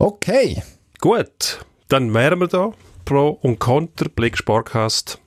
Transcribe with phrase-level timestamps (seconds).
[0.00, 0.62] Okay.
[0.98, 2.72] Gut, dann wären wir da.
[3.04, 5.20] Pro und Contra, Blick Sportcast.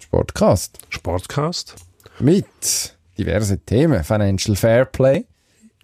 [0.00, 0.78] Sportcast.
[0.88, 1.76] Sportcast.
[2.18, 4.02] Mit diversen Themen.
[4.02, 5.26] Financial Fair Play.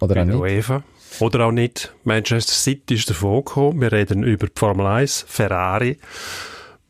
[0.01, 0.35] Oder auch nicht.
[0.35, 0.83] UEFA.
[1.21, 1.93] Oder auch nicht.
[2.03, 3.79] Manchester City ist davon gekommen.
[3.79, 5.97] Wir reden über die Formel 1, Ferrari.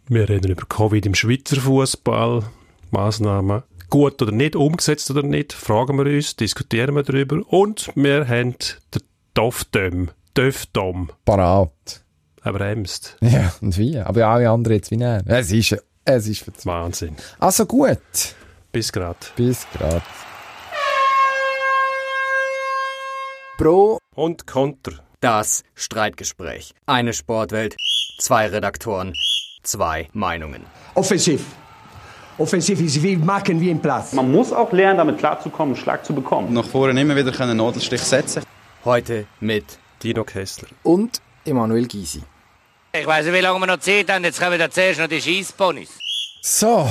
[0.07, 2.43] Wir reden über Covid im Schweizer Fußball,
[2.89, 3.61] Maßnahmen
[3.91, 8.55] gut oder nicht, umgesetzt oder nicht, fragen wir uns, diskutieren wir darüber und wir haben
[8.95, 9.01] den
[9.33, 11.09] Dofdom, Döfdom.
[11.25, 12.03] Parat.
[12.43, 13.17] Er bremst.
[13.21, 13.99] Ja, und wie?
[13.99, 15.23] Aber alle anderen jetzt wie er.
[15.27, 15.75] Es ist,
[16.05, 16.65] es ist verzweifelt.
[16.65, 17.15] Wahnsinn.
[17.39, 17.99] Also gut.
[18.71, 19.33] Bis grad.
[19.35, 20.01] Bis grad.
[23.57, 24.93] Pro Und Konter.
[25.19, 26.73] Das Streitgespräch.
[26.85, 27.75] Eine Sportwelt,
[28.17, 29.13] zwei Redaktoren,
[29.63, 30.65] zwei Meinungen.
[30.95, 31.45] Offensiv.
[32.37, 34.13] Offensiv ist wie machen wie im Platz.
[34.13, 36.53] Man muss auch lernen, damit klarzukommen, einen Schlag zu bekommen.
[36.53, 38.41] nach vorne immer wieder einen Nadelstich setzen
[38.83, 40.67] Heute mit Dino Kessler.
[40.83, 42.21] und Emanuel Gysi.
[42.93, 44.23] Ich weiß nicht, wie lange wir noch Zeit haben.
[44.23, 45.89] Jetzt kommen da zuerst noch die Scheissponys.
[46.41, 46.89] So.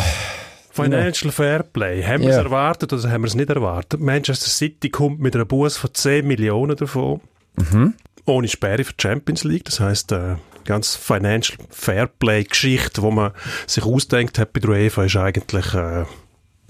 [0.72, 2.02] Financial Fairplay.
[2.04, 4.00] Haben wir es erwartet oder haben wir es nicht erwartet?
[4.00, 7.20] Manchester City kommt mit einer Buß von 10 Millionen davon.
[8.24, 9.64] Ohne Sperre für die Champions League.
[9.64, 13.32] Das heisst, äh, ganz Financial Fairplay-Geschichte, die man
[13.66, 16.04] sich ausdenkt hat bei der UEFA, ist eigentlich äh,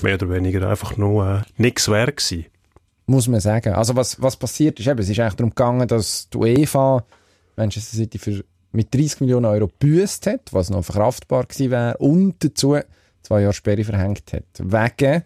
[0.03, 2.47] mehr oder weniger einfach nur äh, nichts wert gewesen.
[3.07, 3.75] Muss man sagen.
[3.75, 7.05] Also was, was passiert ist, eben, es ist eigentlich darum gegangen, dass die UEFA
[7.57, 12.37] Manchester City für, mit 30 Millionen Euro gebüßt hat, was noch verkraftbar gewesen wäre, und
[12.39, 12.79] dazu
[13.23, 14.45] zwei Jahre Sperre verhängt hat.
[14.59, 15.23] Wegen,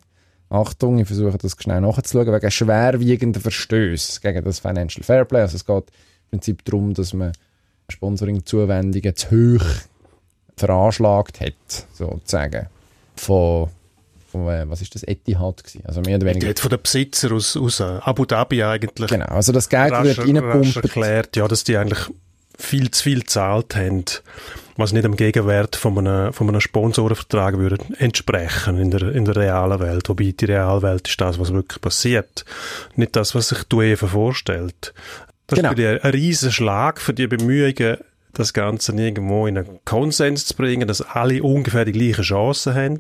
[0.49, 5.41] Achtung, ich versuche das schnell nachzuschauen, wegen schwerwiegenden Verstößen gegen das Financial Fairplay.
[5.41, 5.91] Also es geht
[6.25, 7.33] im Prinzip darum, dass man
[7.89, 9.65] Sponsoring-Zuwendungen zu hoch
[10.57, 12.69] veranschlagt hat, sozusagen.
[13.17, 13.69] Von,
[14.43, 15.83] von äh, was ist das, Etihad gewesen.
[15.87, 19.27] Also mehr oder weniger hat von den Besitzer aus, aus äh, Abu Dhabi eigentlich Genau,
[19.27, 20.77] also das Geld rasch, wird reingepumpt.
[20.77, 22.01] erklärt, ja, dass die eigentlich
[22.59, 24.05] viel zu viel gezahlt haben,
[24.77, 29.37] was nicht dem Gegenwert von einem, von einem Sponsorenvertrag würde entsprechen in der, in der
[29.37, 30.09] realen Welt.
[30.09, 32.45] Wobei die reale Welt ist das, was wirklich passiert.
[32.97, 34.95] Nicht das, was sich die UEFA vorstellt.
[35.47, 35.73] Das Genau.
[35.73, 37.99] ist ein riesen Schlag für die Bemühungen,
[38.33, 42.99] das Ganze irgendwo in einen Konsens zu bringen, dass alle ungefähr die gleichen Chancen haben.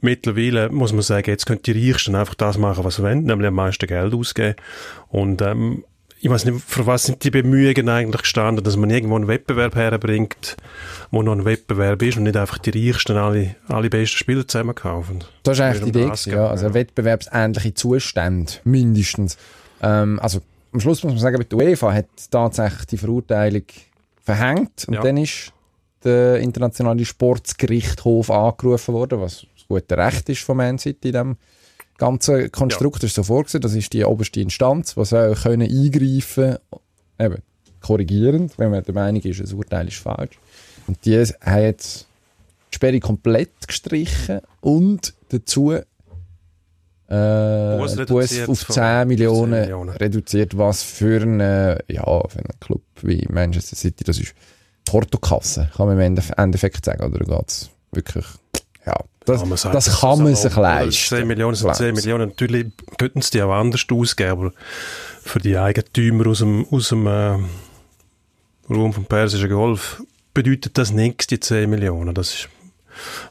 [0.00, 3.48] Mittlerweile muss man sagen, jetzt können die Reichsten einfach das machen, was sie wollen, nämlich
[3.48, 4.56] am meisten Geld ausgeben.
[5.08, 5.84] Und ähm,
[6.20, 9.74] ich weiß nicht, für was sind die Bemühungen eigentlich gestanden, dass man irgendwo einen Wettbewerb
[9.74, 10.56] herbringt,
[11.10, 14.74] wo noch ein Wettbewerb ist und nicht einfach die Reichsten alle, alle besten Spieler zusammen
[14.74, 15.24] kaufen.
[15.42, 16.46] Das ist eigentlich die Idee, gehen, ja.
[16.48, 16.74] Also ja.
[16.74, 19.36] wettbewerbsähnliche Zustände, mindestens.
[19.82, 20.40] Ähm, also
[20.72, 23.64] am Schluss muss man sagen, die UEFA hat tatsächlich die Verurteilung
[24.22, 25.02] verhängt und Ja.
[25.02, 25.52] dann ist
[26.02, 31.36] der internationale Sportsgerichtshof angerufen worden, was das gute Recht ist von Man City in diesem
[31.98, 32.96] ganzen Konstrukt.
[33.02, 36.56] Das ist so vorgesehen, das ist die oberste Instanz, die soll können eingreifen
[37.18, 37.42] eben
[37.80, 40.38] korrigierend, wenn man der Meinung ist, das Urteil ist falsch.
[40.86, 42.06] Und die haben jetzt
[42.72, 45.72] die Sperre komplett gestrichen und dazu
[47.08, 49.90] äh, reduziert auf von 10 Millionen, 10 Millionen.
[49.96, 54.34] reduziert, was für einen, ja, für einen Club wie Manchester City, das ist
[54.84, 58.24] Portokasse, kann man im Endef- Endeffekt sagen, oder geht's wirklich,
[58.86, 61.16] ja, das, Ja, sagt, das kann man sich leisten.
[61.16, 62.04] 10 Millionen sind 10 Glaub's.
[62.04, 62.28] Millionen.
[62.28, 62.66] Natürlich
[62.98, 64.52] könnten sie die auch anders ausgeben, aber
[65.22, 67.38] für die Eigentümer aus dem, aus dem äh,
[68.70, 70.02] Raum vom Persischen Golf
[70.34, 72.14] bedeutet das nichts, die 10 Millionen.
[72.14, 72.48] Das ist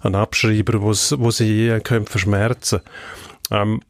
[0.02, 2.82] ein Abschreiber, wo sie äh, können verschmerzen
[3.52, 3.82] ähm,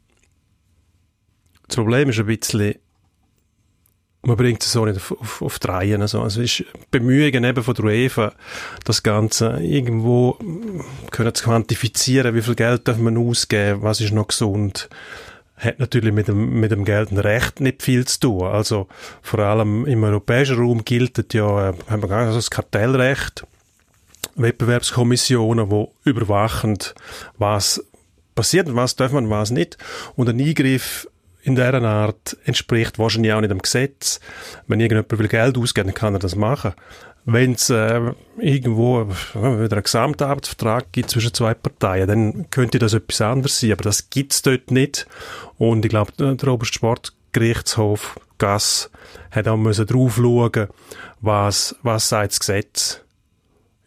[1.66, 2.76] Das Problem ist ein bisschen,
[4.26, 6.00] man bringt es so nicht auf, auf, auf die Reihe.
[6.00, 8.32] Also, also es ist Bemühungen eben von der UEFA,
[8.84, 14.12] das Ganze irgendwo mm, können zu quantifizieren, wie viel Geld darf man ausgeben, was ist
[14.12, 14.88] noch gesund,
[15.56, 18.42] hat natürlich mit dem, mit dem geltenden Recht nicht viel zu tun.
[18.48, 18.88] Also
[19.22, 23.46] vor allem im europäischen Raum gilt ja, äh, haben wir gar das Kartellrecht,
[24.34, 26.78] Wettbewerbskommissionen, die überwachen,
[27.38, 27.82] was
[28.34, 29.78] passiert was darf man was nicht.
[30.16, 31.08] Und ein Eingriff
[31.46, 34.18] in dieser Art entspricht wahrscheinlich auch nicht dem Gesetz.
[34.66, 36.74] Wenn irgendjemand will Geld ausgeben, dann kann er das machen.
[37.24, 38.00] Wenn es äh,
[38.36, 43.72] irgendwo äh, wieder einen Gesamtarbeitsvertrag gibt zwischen zwei Parteien, dann könnte das etwas anderes sein,
[43.72, 45.06] aber das gibt es dort nicht.
[45.56, 48.90] Und ich glaube, der oberste Sportgerichtshof Gass
[49.30, 50.68] hat auch müssen drauf schauen,
[51.20, 53.00] was, was sagt das Gesetz.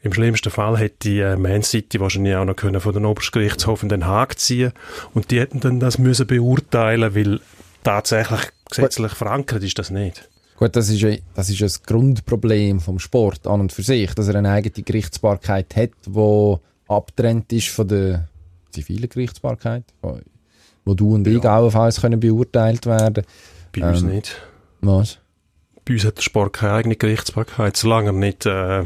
[0.01, 3.83] Im schlimmsten Fall hätte die äh, Man City wahrscheinlich auch noch können von den Obergerichtshof
[3.83, 4.71] in Den Haag ziehen
[5.13, 7.39] und die hätten dann das müssen beurteilen, weil
[7.83, 10.29] tatsächlich gesetzlich verankert ist das nicht.
[10.55, 14.27] Gut, das ist, ein- das ist ein Grundproblem vom Sport an und für sich, dass
[14.27, 16.55] er eine eigene Gerichtsbarkeit hat, die
[16.87, 18.27] abgetrennt ist von der
[18.71, 20.17] zivilen Gerichtsbarkeit, wo,
[20.85, 23.25] wo du und ich allenfalls können beurteilt werden.
[23.73, 24.35] Bei uns Ähm, nicht.
[24.81, 25.17] Was?
[25.85, 28.83] bei uns hat der Sport keine eigene Gerichtsbarkeit, solange er nicht äh,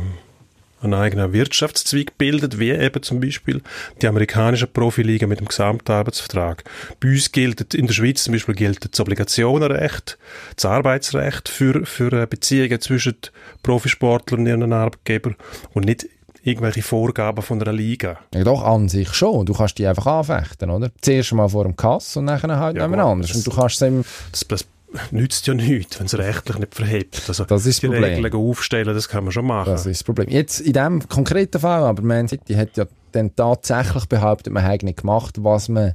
[0.84, 3.62] einen eigenen Wirtschaftszweig bildet, wie eben zum Beispiel
[4.02, 6.64] die amerikanische Profiliga mit dem Gesamtarbeitsvertrag.
[7.00, 10.18] Bei uns gilt, in der Schweiz zum Beispiel gilt das Obligationenrecht,
[10.56, 13.16] das Arbeitsrecht für, für äh, Beziehungen zwischen
[13.64, 15.36] Profisportlern und ihren Arbeitgebern
[15.74, 16.08] und nicht
[16.44, 18.20] irgendwelche Vorgaben von einer Liga.
[18.34, 19.46] Ja, doch, an sich schon.
[19.46, 20.92] Du kannst die einfach anfechten, oder?
[21.02, 23.34] Zuerst mal vor dem Kass und dann halt Ja, jemand anders.
[23.34, 24.66] Und du kannst es ihm Das, das
[25.12, 27.24] nützt ja nichts, wenn es rechtlich nicht verhebt.
[27.28, 28.24] Also Das ist das die Problem.
[28.24, 29.72] Regeln aufstellen, das kann man schon machen.
[29.72, 30.30] Das ist das Problem.
[30.30, 34.86] Jetzt in diesem konkreten Fall, aber Man City hat ja dann tatsächlich behauptet, man hätte
[34.86, 35.94] nicht gemacht, was man,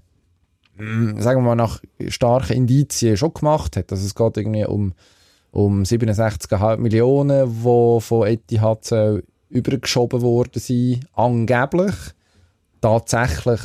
[0.77, 3.91] mm, sagen wir mal, nach starken Indizien schon gemacht hat.
[3.91, 4.93] Also es geht irgendwie um,
[5.50, 11.95] um 67,5 Millionen, die von Etihad soll übergeschoben worden sind, angeblich.
[12.81, 13.61] Tatsächlich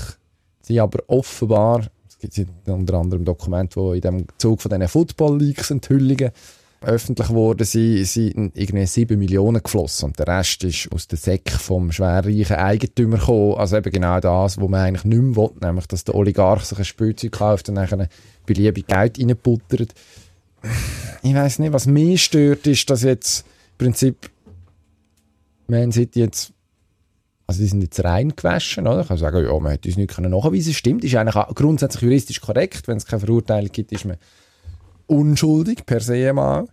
[0.62, 1.88] sind aber offenbar,
[2.32, 6.32] gibt unter anderem Dokumente, die in dem Zug von diesen Football-Leaks-Enthüllungen
[6.82, 11.50] öffentlich geworden sind, sind irgendwie 7 Millionen geflossen und der Rest ist aus der Säck
[11.50, 13.56] vom schwerreichen Eigentümer gekommen.
[13.56, 16.78] Also eben genau das, was man eigentlich nicht mehr will, nämlich dass der Oligarch sich
[16.78, 18.08] ein Spielzeug kauft und dann
[18.46, 19.94] beliebig Geld reinbuttert.
[21.22, 24.30] Ich weiß nicht, was mich stört, ist, dass jetzt im Prinzip
[25.68, 26.53] Man City jetzt
[27.46, 29.02] also die sind jetzt rein gewaschen, oder?
[29.02, 30.74] Ich kann sagen, ja, man hätte uns nicht nachweisen können.
[30.74, 32.88] Stimmt, ist eigentlich grundsätzlich juristisch korrekt.
[32.88, 34.18] Wenn es keine Verurteilung gibt, ist man
[35.08, 36.68] unschuldig per se mal.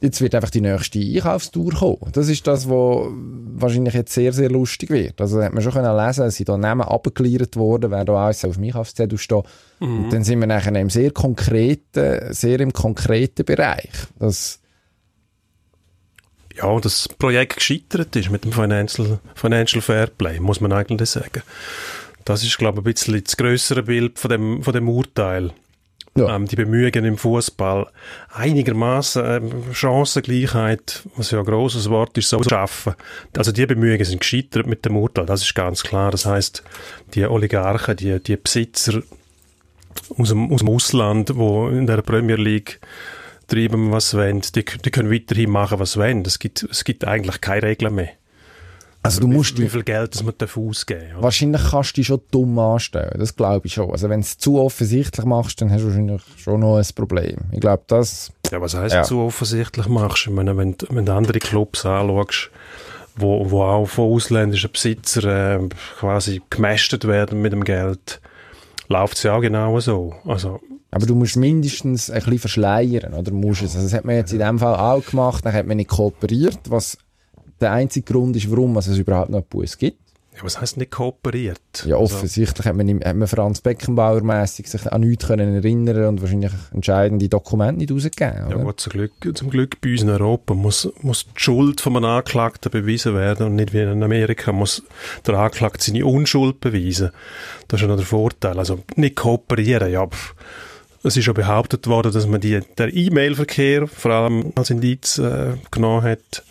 [0.00, 2.10] Jetzt wird einfach die nächste Einkaufstour kommen.
[2.12, 3.06] Das ist das, was
[3.54, 5.20] wahrscheinlich jetzt sehr, sehr lustig wird.
[5.20, 8.44] Also hat man schon können lesen, es sind da Namen abgeklärt worden, wer da alles
[8.44, 9.44] auf dem Einkaufszettel steht.
[9.78, 13.90] Und dann sind wir nachher im sehr konkreten, sehr im konkreten Bereich.
[14.18, 14.58] Das,
[16.56, 21.42] ja, das Projekt gescheitert ist mit dem Financial, Financial Fairplay, muss man eigentlich sagen.
[22.24, 25.52] Das ist, glaube ich, ein bisschen das größere Bild von dem, von dem Urteil.
[26.14, 26.36] Ja.
[26.36, 27.86] Ähm, die Bemühungen im Fußball
[28.34, 32.94] einigermaßen ähm, Chancengleichheit, was ja ein grosses Wort ist, so zu schaffen.
[33.34, 36.10] Also die Bemühungen sind gescheitert mit dem Urteil, das ist ganz klar.
[36.10, 36.62] Das heißt,
[37.14, 39.02] die Oligarchen, die, die Besitzer
[40.18, 42.78] aus dem, aus dem Ausland, wo in der Premier League
[43.52, 46.22] treiben, was wollen, die, die können weiterhin machen, was sie wollen.
[46.26, 48.08] Es gibt, es gibt eigentlich keine Regeln mehr.
[49.02, 51.22] also du musst wie viel Geld das man darf ausgeben darf.
[51.22, 53.90] Wahrscheinlich kannst du dich schon dumm anstellen, das glaube ich schon.
[53.90, 57.36] Also wenn du es zu offensichtlich machst, dann hast du wahrscheinlich schon noch ein Problem.
[57.52, 58.32] Ich glaube, das...
[58.50, 59.02] Ja, was heisst Ja.
[59.02, 60.26] du so offensichtlich machst?
[60.26, 62.50] Ich meine, wenn, du- wenn du andere Clubs anschaust,
[63.16, 68.20] wo, wo auch von ausländischen Besitzern äh, quasi gemästet werden mit dem Geld,
[68.88, 70.14] läuft es ja auch genau so.
[70.26, 70.60] Also,
[70.94, 73.74] Aber du musst mindestens ein bisschen verschleiern, oder musst es?
[73.74, 76.58] Also das hat man jetzt in dem Fall auch gemacht, dann hat man nicht kooperiert,
[76.68, 76.96] was
[77.60, 79.98] der einzige Grund ist, warum es überhaupt noch Bus gibt.
[80.36, 81.60] ja, was heisst nicht kooperiert?
[81.86, 85.54] Ja, Also, offensichtlich hat man, ihm- hat man Franz Beckenbauer mässig sich an nichts können
[85.54, 88.34] erinnern und wahrscheinlich entscheidende Dokumente nicht rausgegeben.
[88.38, 88.64] Ja, Oder?
[88.64, 92.06] gut, zum Glück, zum Glück bei uns in Europa muss, muss die Schuld von einem
[92.06, 94.82] Anklagten bewiesen werden und nicht wie in Amerika muss
[95.26, 97.10] der Anklagte seine Unschuld beweisen.
[97.68, 98.58] Das ist ja noch der Vorteil.
[98.58, 100.06] Also nicht kooperieren, ja.
[100.06, 100.34] Pff.
[101.04, 105.54] Es ist schon behauptet worden, dass man die, der E-Mail-Verkehr vor allem als Indiz äh,
[105.70, 106.44] genommen hat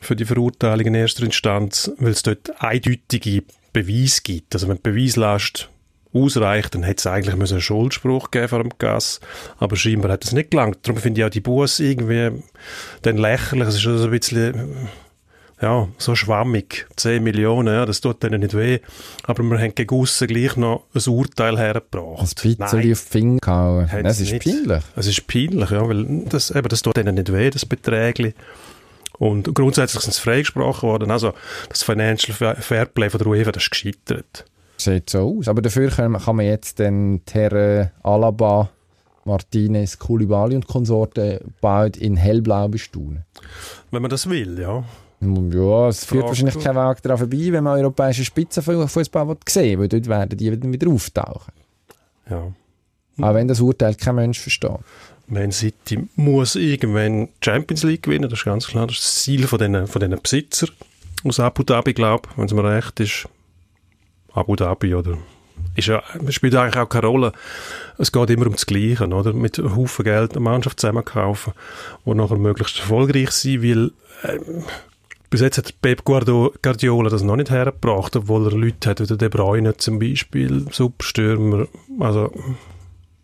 [0.00, 3.42] für die Verurteilung in erster Instanz, weil es dort eindeutige
[3.72, 4.54] Beweise gibt.
[4.54, 5.68] Also wenn die Beweislast
[6.12, 9.20] ausreicht, dann hätte es eigentlich einen Schuldspruch geben vor dem Gas,
[9.58, 10.78] aber scheinbar hat es nicht gelangt.
[10.82, 12.42] Darum finde ich auch die Buße irgendwie
[13.02, 13.68] dann lächerlich.
[13.68, 14.88] Es ist schon so ein bisschen,
[15.62, 16.86] ja, so schwammig.
[16.96, 18.80] 10 Millionen, ja, das tut denen nicht weh.
[19.24, 22.20] Aber wir haben gegen aussen gleich noch ein Urteil hergebracht.
[22.44, 23.88] Ein bisschen auf Finger gehauen.
[24.12, 24.44] sie ist nicht.
[24.44, 24.84] peinlich.
[24.96, 28.34] Es ist peinlich, ja, weil das, eben, das tut denen nicht weh, das Beträgli.
[29.18, 31.10] Und grundsätzlich sind sie freigesprochen worden.
[31.12, 31.32] Also,
[31.68, 34.44] das Financial Fair- Fairplay von der UEFA, das ist gescheitert.
[34.78, 35.46] Sieht so aus.
[35.46, 38.70] Aber dafür kann, kann man jetzt den Terre Alaba,
[39.24, 43.24] Martinez, Koulibaly und Konsorten bald in hellblau bestaunen.
[43.92, 44.82] Wenn man das will, ja.
[45.22, 49.80] Ja, es führt Frage- wahrscheinlich kein Weg daran vorbei, wenn man europäischen Spitzenfußball sehen will,
[49.80, 51.52] weil dort werden die dann wieder auftauchen.
[52.28, 52.52] ja.
[53.20, 54.70] Auch wenn das Urteil kein Mensch versteht.
[55.26, 58.86] Man City muss irgendwann die Champions League gewinnen, das ist ganz klar.
[58.86, 60.66] Das ist das Ziel von diesen, von diesen Besitzer
[61.22, 63.28] aus Abu Dhabi, glaube ich, wenn es mir recht ist.
[64.32, 65.18] Abu Dhabi, oder?
[65.76, 67.32] Ist ja, spielt eigentlich auch keine Rolle.
[67.98, 69.34] Es geht immer um das Gleiche, oder?
[69.34, 71.52] Mit einem Haufen Geld eine Mannschaft zusammenkaufen,
[72.06, 73.90] die nachher möglichst erfolgreich sein weil
[74.24, 74.64] ähm,
[75.32, 79.16] bis jetzt hat Pep Guardiola das noch nicht hergebracht, obwohl er Leute hat, wie der
[79.16, 81.68] De Bruyne zum Beispiel, Superstürmer.
[81.98, 82.30] Also,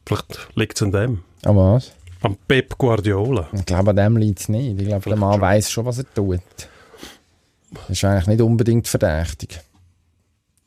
[0.07, 1.23] vielleicht liegt es an dem.
[1.45, 1.93] Aber was?
[2.23, 3.49] Am Pep Guardiola.
[3.53, 4.81] Ich glaube, an dem liegt es nicht.
[4.81, 6.41] Ich glaube, der Mann weiß schon, was er tut.
[7.75, 9.61] Das ist eigentlich nicht unbedingt verdächtig.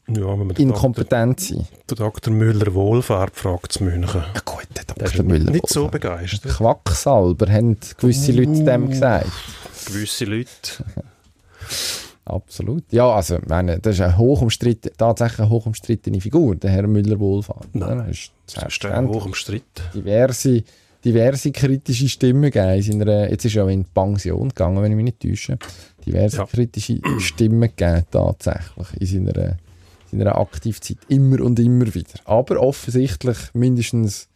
[0.07, 1.67] Ja, wenn man inkompetent sein.
[1.88, 1.95] Dr.
[1.98, 2.33] der Dr.
[2.36, 4.24] Müller Wohlfahrt fragt zu München.
[4.36, 5.25] Ja gut, der Der Dr.
[5.25, 5.50] Müller.
[5.51, 6.53] nicht so begeistert.
[6.53, 9.31] Quacksalber haben gewisse Leute dem gesagt.
[9.88, 10.86] Gewisse Leute.
[12.25, 12.84] Absolut.
[12.91, 17.68] Ja, also, meine, das ist eine hochumstrittene, tatsächlich eine hochumstrittene Figur, der Herr Müller-Wohlfahrt.
[17.74, 19.15] Nein, ist Das ist der selbstverständlich.
[19.22, 19.82] hoch umstritten.
[19.94, 20.63] diverse,
[21.03, 22.74] diverse kritische Stimmen gegeben.
[22.75, 25.58] in Seiner, jetzt ist er ja in die Pension gegangen, wenn ich mich nicht täusche.
[26.06, 26.46] Diverse Ja.
[26.46, 29.58] kritische Stimmen gegeben, tatsächlich, in seiner,
[30.12, 30.98] seiner Aktivzeit.
[31.08, 32.20] Immer und immer wieder.
[32.25, 34.27] Aber offensichtlich mindestens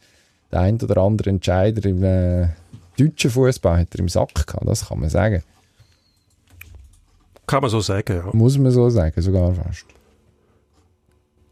[0.51, 2.47] der ein oder andere Entscheider im äh,
[2.97, 5.43] deutschen Fußball hat er im Sack gehabt, das kann man sagen.
[7.47, 8.29] Kann man so sagen, ja.
[8.33, 9.85] Muss man so sagen, sogar fast.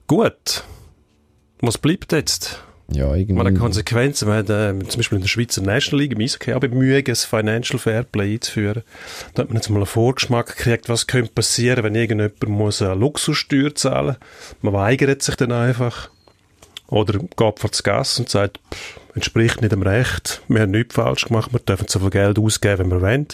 [0.08, 0.64] Gut.
[1.62, 2.62] Was bleibt jetzt?
[2.90, 3.54] Ja, irgendwie.
[3.54, 4.28] Konsequenzen.
[4.28, 7.16] Man hat äh, zum Beispiel in der Schweizer National League im Eishockey auch bemüht, ein
[7.16, 8.84] Financial Fairplay einzuführen.
[9.34, 12.96] Da hat man jetzt mal einen Vorgeschmack gekriegt, was könnte passieren, wenn irgendjemand muss eine
[12.96, 14.18] Luxussteuer zahlen
[14.62, 16.10] Man weigert sich dann einfach.
[16.88, 20.96] Oder geht vor das Gas und sagt, pff, entspricht nicht dem Recht, wir haben nichts
[20.96, 23.28] falsch gemacht, wir dürfen so viel Geld ausgeben, wie wir wollen.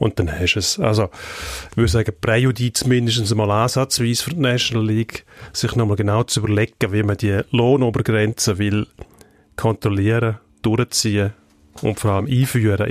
[0.00, 0.78] Und dann hast du es.
[0.80, 1.10] Also,
[1.72, 6.40] ich würde sagen, Präjudiz mindestens einmal ansatzweise für die National League, sich nochmal genau zu
[6.40, 8.86] überlegen, wie man die Lohnobergrenze will
[9.56, 11.32] kontrollieren, durchziehen
[11.82, 12.86] und vor allem einführen.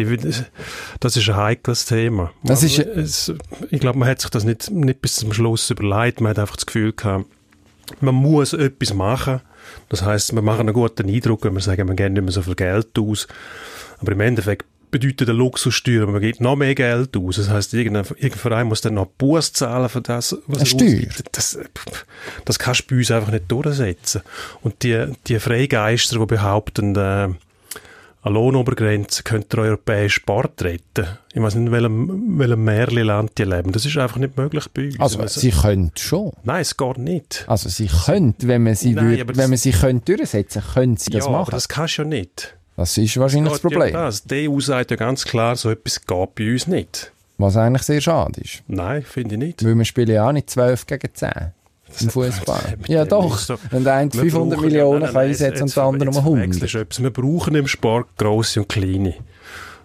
[1.00, 2.32] Das ist ein heikles Thema.
[2.44, 3.34] Das ist- es,
[3.72, 6.22] ich glaube, man hat sich das nicht, nicht bis zum Schluss überlegt.
[6.22, 7.26] Man hat einfach das Gefühl gehabt,
[8.02, 9.42] man muss etwas machen.
[9.90, 12.44] Das heißt, wir machen einen guten Eindruck, wenn wir sagen, wir geben nicht mehr so
[12.44, 13.28] viel Geld aus.
[14.00, 17.38] Aber im Endeffekt bedeutet der Luxussteuer, man gibt noch mehr Geld aus.
[17.38, 20.66] Das heißt, irgendein, irgendein Verein muss dann noch Buß zahlen für das, was Eine er
[20.66, 21.24] Steuer?
[21.32, 21.60] Das,
[22.46, 24.22] das kannst du bei uns einfach nicht durchsetzen.
[24.62, 27.30] Und die, die Freigeister, die behaupten, äh,
[28.22, 31.08] eine Lohnobergrenze könnte den europäischen Sport retten.
[31.34, 33.72] Ich weiß nicht, in welchem, welchem Märchenland die leben.
[33.72, 35.00] Das ist einfach nicht möglich bei uns.
[35.00, 36.34] Also, Also, sie können schon.
[36.44, 37.46] Nein, es geht nicht.
[37.48, 41.12] Also, sie können, wenn man sie, Nein, würd, wenn man sie könnte durchsetzen können sie
[41.12, 41.44] das ja, machen.
[41.44, 42.59] aber das kannst du ja nicht.
[42.80, 43.88] Das ist wahrscheinlich das ja Problem.
[43.96, 44.24] um Das.
[44.24, 47.12] Die EU sagt ja ganz klar, so etwas geht bei uns nicht.
[47.38, 48.64] Was eigentlich sehr schade ist.
[48.68, 49.66] Nein, finde ich nicht.
[49.66, 51.30] Weil wir spielen ja auch nicht 12 gegen 10
[52.02, 52.78] im Fußball.
[52.88, 53.38] Ja doch.
[53.38, 56.10] so- Wenn der eine Wir 500 brauchen- Millionen ja, kann nein, einsetzen und der andere
[56.10, 56.42] um 100.
[56.56, 57.04] verwechselst du etwas.
[57.04, 59.16] Wir brauchen im Sport grosse und kleine.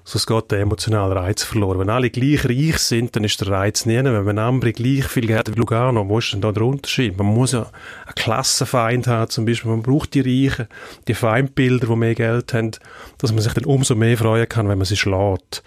[0.06, 1.78] Sonst geht der emotionale Reiz verloren.
[1.78, 3.96] Wenn alle gleich reich sind, dann ist der Reiz nie.
[3.96, 7.16] Wenn man Ambri gleich viel Geld hat wie Lugano, wo ist denn da der Unterschied?
[7.16, 7.70] Man muss ja
[8.04, 9.70] einen Klassenfeind haben, zum Beispiel.
[9.70, 10.68] Man braucht die Reichen,
[11.08, 12.72] die Feindbilder, die mehr Geld haben,
[13.16, 15.62] dass man sich dann umso mehr freuen kann, wenn man sie schlägt.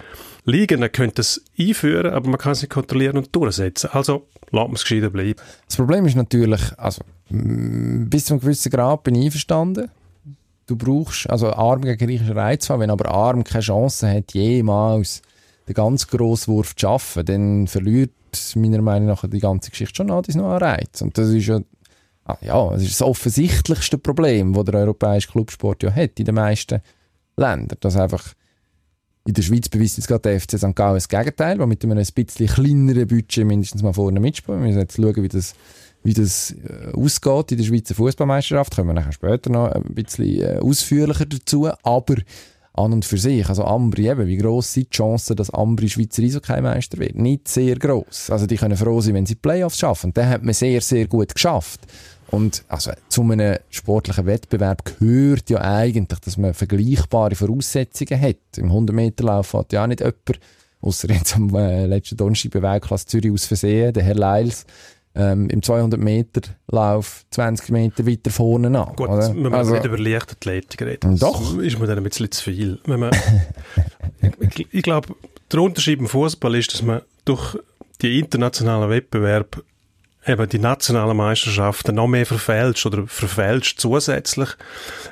[0.46, 3.90] Ligen, man könnte es einführen, aber man kann es nicht kontrollieren und durchsetzen.
[3.92, 5.40] Also, lassen wir es gescheiter bleiben.
[5.66, 9.90] Das Problem ist natürlich, also bis zu einem gewissen Grad bin ich einverstanden.
[10.68, 15.22] Du brauchst, also Arm gegen Reich ist wenn aber Arm keine Chance hat, jemals
[15.68, 18.12] den ganz grossen Wurf zu schaffen, dann verliert
[18.56, 21.02] meiner Meinung nach die ganze Geschichte schon noch, noch einen Reiz.
[21.02, 21.60] Und das ist ja,
[22.26, 26.36] ah, ja, das ist das offensichtlichste Problem, das der europäische Clubsport ja hat in den
[26.36, 26.82] meisten
[27.38, 27.78] Ländern.
[27.80, 28.34] Dass einfach
[29.26, 30.76] in der Schweiz beweist jetzt gerade der FC St.
[30.76, 34.62] Gallen das Gegenteil, weil mit einem ein bisschen kleineren Budget mindestens mal vorne mitspielen.
[34.62, 35.54] Wir müssen jetzt schauen, wie das,
[36.08, 38.74] wie das äh, ausgeht in der Schweizer Fußballmeisterschaft.
[38.74, 41.70] Kommen wir nachher später noch ein bisschen äh, ausführlicher dazu.
[41.84, 42.16] Aber
[42.72, 46.24] an und für sich, also Ambri eben, wie gross sind die Chancen, dass Ambri Schweizer
[46.24, 47.16] Eishockey-Meister wird?
[47.16, 48.30] Nicht sehr gross.
[48.30, 50.14] Also die können froh sein, wenn sie Playoffs schaffen.
[50.14, 51.82] Den hat man sehr, sehr gut geschafft.
[52.32, 58.38] Und also zu einem sportlichen Wettbewerb gehört ja eigentlich, dass man vergleichbare Voraussetzungen hat.
[58.56, 60.40] Im 100-Meter-Lauf hat ja auch nicht jemand,
[60.80, 64.66] außer jetzt am äh, letzten Donnerstag bei Weltklasse Zürich aus Versehen, der Herr Leils,
[65.18, 68.96] ähm, im 200-Meter-Lauf 20 Meter weiter vorne an.
[68.96, 69.30] Gut, oder?
[69.30, 71.18] wenn man Also- nicht über Leichtathletik reden.
[71.18, 71.58] Doch.
[71.58, 72.80] ist mir dann ein bisschen zu viel.
[72.86, 73.10] Man,
[74.40, 75.16] ich, ich glaube,
[75.52, 77.58] der Unterschied im Fußball ist, dass man durch
[78.02, 79.64] die internationalen Wettbewerbe
[80.26, 84.50] eben die nationalen Meisterschaften noch mehr verfälscht oder verfälscht zusätzlich,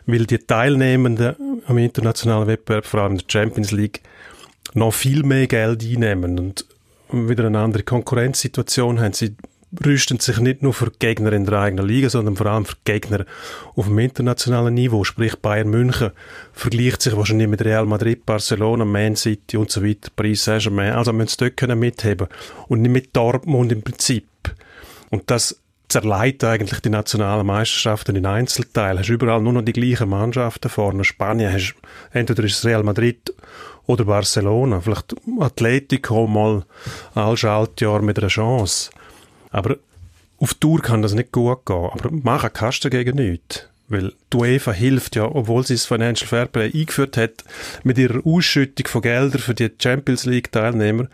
[0.05, 4.01] weil die Teilnehmenden am internationalen Wettbewerb, vor allem in der Champions League,
[4.74, 6.65] noch viel mehr Geld einnehmen und
[7.12, 9.13] wieder eine andere Konkurrenzsituation haben.
[9.13, 9.35] Sie
[9.84, 13.25] rüsten sich nicht nur für Gegner in der eigenen Liga, sondern vor allem für Gegner
[13.75, 15.03] auf dem internationalen Niveau.
[15.03, 16.12] Sprich Bayern München
[16.53, 20.94] vergleicht sich wahrscheinlich mit Real Madrid, Barcelona, Man City und so weiter, Paris Saint-Germain.
[20.94, 22.27] Also müssen sie dort können mitheben
[22.67, 24.27] und nicht mit Dortmund im Prinzip.
[25.10, 29.00] Und das zerleiht eigentlich die nationalen Meisterschaften in Einzelteilen.
[29.00, 31.03] Hast überall nur noch die gleichen Mannschaften vorne.
[31.03, 31.75] Spanien hast
[32.12, 33.34] entweder ist es Real Madrid
[33.86, 34.82] oder Barcelona.
[34.82, 36.63] Vielleicht Atletico mal
[37.13, 38.89] all Schaltjahr mit einer Chance.
[39.55, 39.77] Aber
[40.38, 41.89] auf Tour kann das nicht gut gehen.
[41.89, 43.69] Aber machen kannst du dagegen nichts.
[43.88, 47.45] Weil die UEFA hilft ja, obwohl sie das Financial Fairplay eingeführt hat,
[47.83, 51.07] mit ihrer Ausschüttung von Geldern für die Champions League Teilnehmer,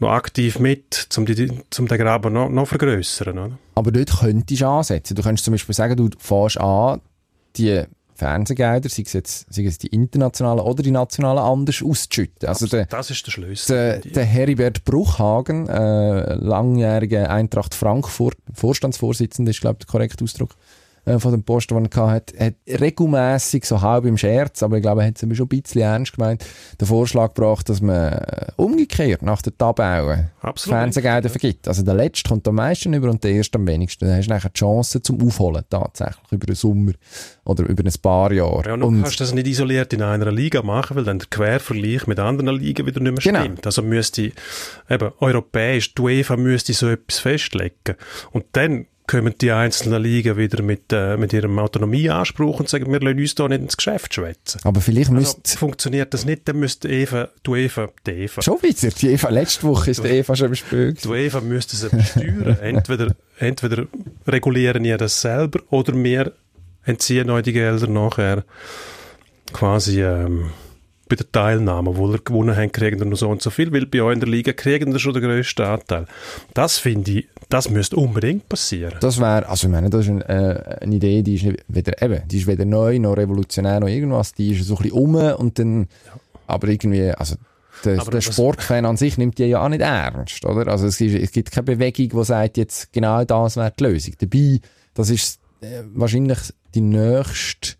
[0.00, 3.58] noch aktiv mit, um, die, um den Graben noch, noch vergrößern, oder?
[3.76, 5.14] Aber dort könntest du ansetzen.
[5.14, 7.00] Du könntest zum Beispiel sagen, du fährst an,
[7.56, 7.84] die
[8.20, 12.48] Fernsehgelder, sei es jetzt sei es die internationalen oder die nationalen, anders auszuschütten.
[12.48, 13.74] Also der, das ist der Schlüssel.
[13.74, 20.54] der, der Heribert Bruchhagen, äh, langjähriger Eintracht Frankfurt Vorstandsvorsitzender, ist glaube ich der korrekte Ausdruck
[21.10, 24.82] äh, von dem Posten, den er hatte, hat regelmäßig so halb im Scherz, aber ich
[24.82, 26.44] glaube, er hat es schon ein bisschen ernst gemeint,
[26.80, 30.30] den Vorschlag gebracht, dass man äh, umgekehrt nach der Tabelle.
[30.56, 31.68] Fernsehgelder vergibt.
[31.68, 34.06] Also der Letzte kommt am meisten über und der Erste am wenigsten.
[34.06, 36.92] Dann hast du nachher die Chance zum Aufholen, tatsächlich, über den Sommer
[37.44, 38.62] oder über ein paar Jahre.
[38.66, 42.06] Ja, und du kannst das nicht isoliert in einer Liga machen, weil dann der Quervergleich
[42.06, 43.40] mit anderen Ligen wieder nicht mehr Genau.
[43.40, 43.66] stimmt.
[43.66, 44.32] Also müsste,
[44.88, 47.96] eben, europäisch, die UEFA müsste so etwas festlegen.
[48.32, 53.00] Und dann kommen die einzelnen Ligen wieder mit, äh, mit ihrem Autonomieanspruch und sagen, wir
[53.00, 54.60] lassen uns da nicht ins Geschäft schwätzen.
[54.62, 58.62] aber vielleicht Also, müsste funktioniert das nicht, dann müsste Eva, die UEFA, die Eva, schon
[58.62, 60.92] wieder, die Eva, letzte Woche ist der Eva schon im Spiel.
[60.92, 62.58] die UEFA müsste es eben steuern.
[62.62, 63.86] entweder, entweder
[64.28, 66.32] regulieren ihr das selber oder wir
[66.84, 68.44] entziehen euch die Gelder nachher
[69.52, 70.50] quasi ähm,
[71.08, 73.86] bei der Teilnahme, wo ihr gewonnen habt, kriegen ihr nur so und so viel, weil
[73.86, 76.06] bei euch in der Liga kriegen ihr schon den grössten Anteil.
[76.54, 78.94] Das finde ich, das müsste unbedingt passieren.
[79.00, 82.00] Das wäre, also ich meine, das ist ein, äh, eine Idee, die ist nicht weder,
[82.00, 85.14] eben, die ist weder neu, noch revolutionär, noch irgendwas, die ist so ein bisschen um
[85.14, 85.88] und dann,
[86.46, 87.36] aber irgendwie, also,
[87.84, 90.70] der, der Sportfan an sich nimmt die ja auch nicht ernst, oder?
[90.70, 94.14] Also es, ist, es gibt keine Bewegung, die sagt, jetzt genau das wäre die Lösung.
[94.18, 94.60] Dabei,
[94.94, 96.38] das ist äh, wahrscheinlich
[96.74, 97.79] die nächste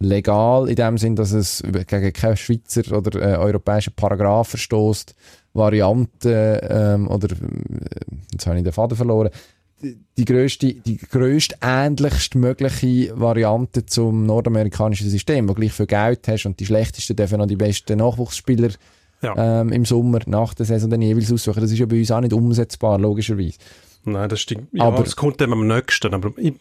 [0.00, 5.14] legal in dem Sinn, dass es gegen keinen Schweizer oder äh, europäischen Paragraph verstößt,
[5.54, 7.36] Variante ähm, oder äh,
[8.32, 9.30] jetzt habe ich den Faden verloren.
[9.82, 15.86] Die, die grösste, die grösst ähnlichst mögliche Variante zum nordamerikanischen System, wo du gleich viel
[15.86, 18.70] Geld hast und die schlechtesten dürfen noch die besten Nachwuchsspieler
[19.22, 19.60] Ja.
[19.60, 21.60] ähm, im Sommer nach der Saison dann jeweils aussuchen.
[21.60, 23.58] Das ist ja bei uns auch nicht umsetzbar, logischerweise.
[24.04, 24.68] Nein, das stimmt.
[24.72, 26.14] Ja, Aber- es kommt dem am nächsten.
[26.14, 26.54] Aber ich,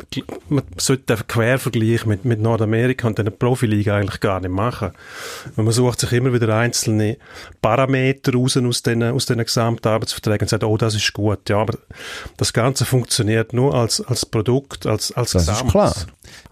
[0.50, 4.91] man sollte den Quervergleich mit, mit Nordamerika und der Profiliga eigentlich gar nicht machen.
[5.56, 7.17] Man sucht sich immer wieder einzelne
[7.62, 11.48] Parameter raus aus diesen, aus diesen Gesamtarbeitsverträgen und sagt, oh, das ist gut.
[11.50, 11.77] Ja, aber
[12.38, 15.71] das Ganze funktioniert nur als, als Produkt, als, als Das ist Gesamt.
[15.71, 15.95] klar.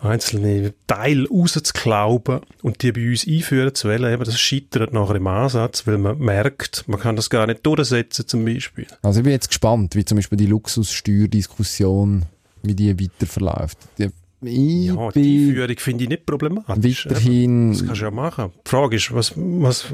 [0.01, 5.27] Einzelne Teile rauszuklauben und die bei uns einführen zu wollen, eben, das scheitert nachher im
[5.27, 8.87] Ansatz, weil man merkt, man kann das gar nicht durchsetzen zum Beispiel.
[9.01, 12.25] Also ich bin jetzt gespannt, wie zum Beispiel die Luxussteuerdiskussion,
[12.63, 13.77] wie die weiter verläuft.
[13.97, 14.09] Die,
[14.41, 17.05] ich Ja, die Einführung finde ich nicht problematisch.
[17.05, 17.71] weiterhin...
[17.71, 18.51] Das kannst du ja machen.
[18.65, 19.85] Die Frage ist, was, was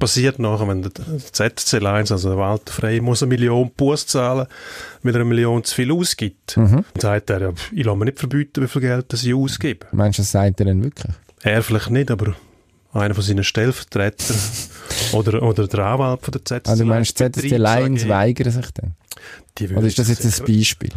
[0.00, 4.46] passiert nachher, wenn der ZC Lines, also der Walter Frey, muss eine Million Buß zahlen,
[5.04, 6.56] weil er eine Million zu viel ausgibt.
[6.56, 6.84] Mhm.
[6.94, 9.86] Dann sagt er, ja, ich lasse mir nicht verbieten, wie viel Geld das ich ausgebe.
[9.92, 11.14] Meinst du, das sagt er denn wirklich?
[11.42, 12.34] Er vielleicht nicht, aber
[12.92, 14.36] einer von seinen Stellvertretern
[15.12, 18.96] oder, oder der Anwalt von der ZC Also du meinst, ZSC Lions weigern sich dann?
[19.76, 20.90] Oder ist das jetzt ein Beispiel?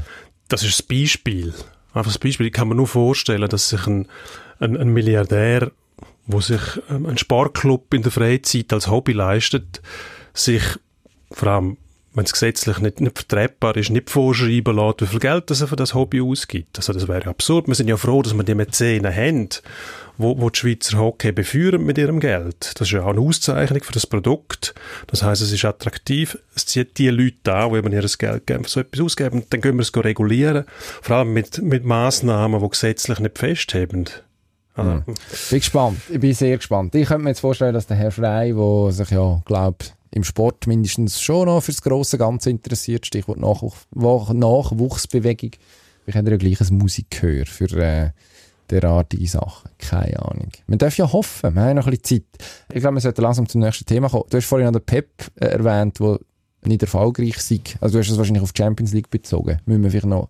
[0.47, 1.53] das ist das Beispiel.
[1.93, 2.47] Einfach das Beispiel.
[2.47, 4.07] Ich kann mir nur vorstellen, dass sich ein,
[4.59, 5.71] ein, ein Milliardär,
[6.25, 9.81] wo sich ähm, ein Sportclub in der Freizeit als Hobby leistet,
[10.33, 10.63] sich
[11.31, 11.77] vor allem,
[12.13, 15.67] wenn es gesetzlich nicht, nicht vertretbar ist, nicht vorschreiben lässt, wie viel Geld das er
[15.67, 16.77] für das Hobby ausgibt.
[16.77, 17.67] Also das wäre absurd.
[17.67, 19.49] Wir sind ja froh, dass wir die Mäzenen haben,
[20.17, 22.73] wo, wo die Schweizer Hockey beführen mit ihrem Geld.
[22.75, 24.75] Das ist ja auch eine Auszeichnung für das Produkt.
[25.07, 26.37] Das heißt, es ist attraktiv.
[26.55, 29.43] Es zieht die Leute an, die eben ihr Geld geben, für so etwas ausgeben.
[29.49, 30.65] Dann können wir es regulieren.
[31.01, 34.05] Vor allem mit, mit Massnahmen, die gesetzlich nicht festheben.
[34.75, 35.99] Also, Bin gespannt.
[36.09, 36.95] Ich bin sehr gespannt.
[36.95, 40.67] Ich könnte mir jetzt vorstellen, dass der Herr Frey, der sich ja, glaube im Sport
[40.67, 45.51] mindestens schon noch fürs grosse Ganze interessiert, Stichwort Nachwuch Nachwuchsbewegung,
[46.05, 48.11] ich hätte ja gleich ein Musikgehör für äh,
[48.69, 49.69] derartige Sachen.
[49.77, 50.49] Keine Ahnung.
[50.67, 52.47] Man darf ja hoffen, wir haben noch ein bisschen Zeit.
[52.73, 54.25] Ich glaube, wir sollten langsam zum nächsten Thema kommen.
[54.29, 56.19] Du hast vorhin noch den Pep äh, erwähnt, der
[56.65, 57.61] nicht erfolgreich sei.
[57.81, 59.59] Also du hast es wahrscheinlich auf die Champions League bezogen.
[59.65, 60.27] Müssen wir vielleicht noch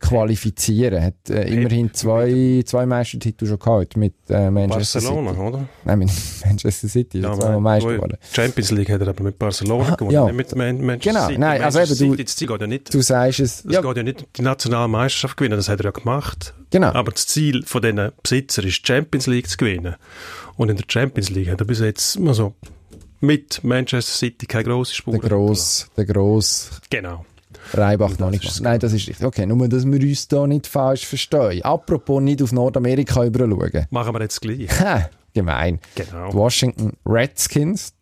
[0.00, 1.02] qualifizieren.
[1.02, 5.42] Hat äh, immerhin zwei, zwei Meistertitel schon gehabt mit äh, Manchester Barcelona, City.
[5.42, 5.68] oder?
[5.84, 6.10] Nein, mit
[6.44, 7.18] Manchester City.
[7.20, 8.16] Ja, nein, Meister wo- geworden.
[8.32, 10.24] Champions League hat er aber mit Barcelona Ah, gewonnen, ja.
[10.26, 11.38] nicht mit Man Manchester Genau, City.
[11.38, 13.64] nein, also Manchester eben, du- City, das ja nicht, Du sagst es.
[13.68, 16.54] Ja, geht ja nicht die nationale Meisterschaft gewinnen, das hat er ja gemacht.
[16.70, 16.88] genau.
[16.92, 19.94] Aber das Ziel von diesen Besitzer ist, die Champions League zu gewinnen.
[20.56, 22.54] Und in der Champions League hat er bis jetzt also
[23.20, 25.18] mit Manchester City keine grosse Spur.
[25.18, 26.70] der gross, der gross.
[26.90, 27.24] Genau.
[27.72, 28.60] Reibach noch nicht gemacht.
[28.62, 29.26] Nein, das ist richtig.
[29.26, 31.62] Okay, nur, dass wir uns da nicht falsch verstehen.
[31.62, 33.86] Apropos nicht auf Nordamerika überschauen.
[33.90, 34.68] Machen wir jetzt gleich.
[34.80, 35.80] Ha, gemein.
[35.94, 36.30] Genau.
[36.30, 37.92] Die Washington Redskins,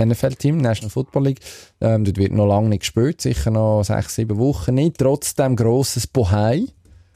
[0.00, 1.40] NFL-Team, National Football League.
[1.80, 4.98] Ähm, dort wird noch lange nicht gespielt, sicher noch sechs, sieben Wochen nicht.
[4.98, 6.66] Trotzdem grosses Bohai,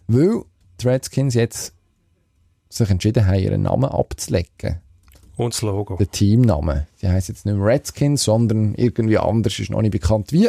[0.06, 0.42] weil
[0.80, 1.74] die Redskins jetzt
[2.68, 4.80] sich entschieden haben, ihren Namen abzulegen.
[5.36, 5.96] Und das Logo.
[5.96, 6.86] der Teamname.
[7.02, 10.48] Die heißt jetzt nicht mehr Redskins, sondern irgendwie anders, ist noch nicht bekannt wie.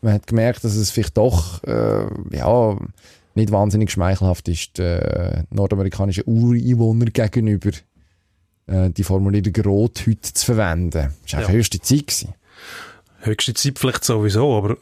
[0.00, 2.76] Man hat gemerkt, dass es vielleicht doch, äh, ja,
[3.34, 7.70] nicht wahnsinnig schmeichelhaft ist, äh, nordamerikanischen Ureinwohner gegenüber
[8.66, 11.10] äh, die Formulierung Rothüte zu verwenden.
[11.24, 11.48] Das war Ja.
[11.48, 12.06] höchste Zeit.
[12.06, 12.34] Gewesen.
[13.20, 14.76] Höchste Zeit vielleicht sowieso, aber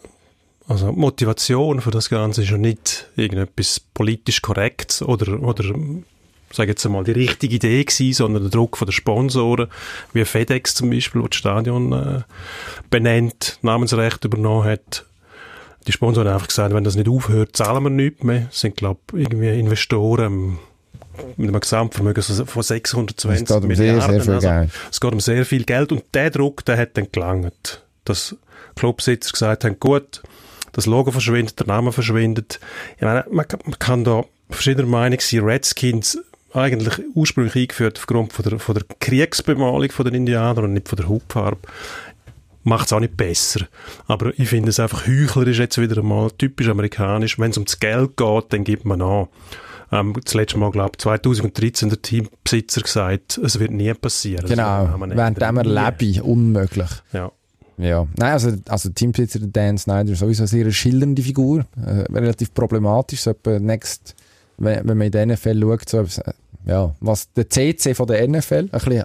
[0.67, 5.75] also die Motivation für das Ganze ist ja nicht irgendetwas politisch korrektes oder, oder
[6.53, 9.69] sage jetzt einmal, die richtige Idee gewesen, sondern der Druck von den Sponsoren,
[10.13, 12.23] wie FedEx zum Beispiel, wo das Stadion äh,
[12.91, 15.07] benennt, Namensrecht übernommen hat.
[15.87, 18.47] Die Sponsoren haben einfach gesagt, wenn das nicht aufhört, zahlen wir nichts mehr.
[18.51, 20.59] Das sind, glaube ich, irgendwie Investoren
[21.37, 24.15] mit einem Gesamtvermögen von 620 Es geht um sehr, Milliarden.
[24.15, 24.71] sehr viel also, Geld.
[24.91, 27.83] es geht um sehr viel Geld und der Druck, der hat dann gelangt.
[28.05, 28.37] Dass
[28.77, 30.23] Clubsitzer gesagt haben, gut,
[30.73, 32.61] das Logo verschwindet, der Name verschwindet.
[32.97, 35.41] Ich meine, man, kann- man kann da verschiedener Meinung sein.
[35.45, 36.19] Redskins
[36.53, 40.97] eigentlich ursprünglich eingeführt aufgrund von der, von der Kriegsbemalung von den Indianern und nicht von
[40.97, 41.61] der Hautfarbe.
[42.63, 43.67] Macht es auch nicht besser.
[44.07, 47.39] Aber ich finde es einfach heuchlerisch jetzt wieder einmal typisch amerikanisch.
[47.39, 49.29] Wenn es ums Geld geht, dann gibt man an.
[49.93, 54.43] Ähm, das letzte Mal, glaube ich, 2013 der Teambesitzer gesagt, es wird nie passieren.
[54.43, 55.67] Das Genau, während er ändern.
[55.67, 56.13] Nie.
[56.13, 56.91] lebe, unmöglich.
[57.13, 57.33] Ja.
[57.79, 62.13] Ja, nein, also, also Teambesitzer der Dan Snyder ist sowieso eine sehr schildernde Figur, äh,
[62.13, 64.15] relativ problematisch, so etwa next,
[64.61, 66.23] wenn, wenn man in der NFL schaut, so,
[66.67, 69.05] ja, was der CC von der NFL, ein bisschen,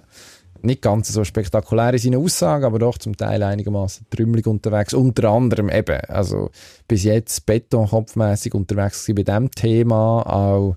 [0.61, 5.29] nicht ganz so spektakulär in seinen Aussagen, aber doch zum Teil einigermaßen trümmelig unterwegs, unter
[5.29, 6.49] anderem eben, also
[6.87, 10.75] bis jetzt betonkopfmäßig unterwegs bei dem Thema, auch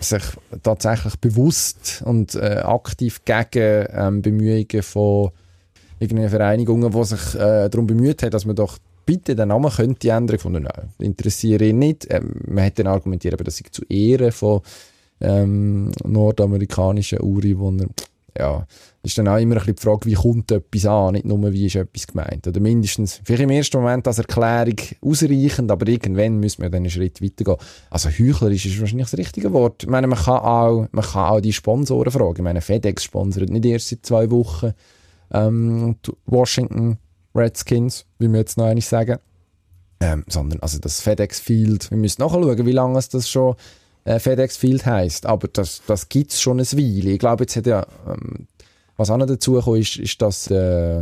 [0.00, 0.22] sich
[0.62, 5.30] tatsächlich bewusst und äh, aktiv gegen ähm, Bemühungen von
[6.00, 8.78] irgendeine Vereinigungen, die sich äh, darum bemüht haben, dass man doch
[9.10, 10.36] bitte den Namen könnte ändern.
[10.36, 12.06] Ich fand, nein, interessiere ihn nicht.
[12.10, 14.60] Ähm, man hätte dann argumentiert, aber das ist zu Ehren von
[15.20, 17.90] ähm, nordamerikanischen Ureinwohnern.
[18.38, 18.64] Ja,
[19.02, 21.66] ist dann auch immer ein bisschen die Frage, wie kommt etwas an, nicht nur, wie
[21.66, 22.46] ist etwas gemeint.
[22.46, 26.90] Oder mindestens, vielleicht im ersten Moment als Erklärung ausreichend, aber irgendwann müssen wir dann einen
[26.90, 27.56] Schritt weitergehen.
[27.90, 29.82] Also heuchlerisch ist wahrscheinlich das richtige Wort.
[29.82, 32.36] Ich meine, man kann auch, man kann auch die Sponsoren fragen.
[32.36, 34.72] Ich meine, FedEx sponsert nicht erst seit zwei Wochen
[35.32, 35.96] ähm,
[36.26, 36.98] Washington
[37.34, 39.18] Redskins, wie wir jetzt noch einmal sagen.
[40.00, 43.54] Ähm, sondern also das FedEx Field, wir müssen nachschauen, wie lange es das schon
[44.04, 47.10] äh, FedEx Field heisst, aber das, das gibt es schon eine Weile.
[47.10, 48.46] Ich glaube, jetzt hat ja, ähm,
[48.96, 51.00] was auch noch dazu gekommen ist, ist, dass äh,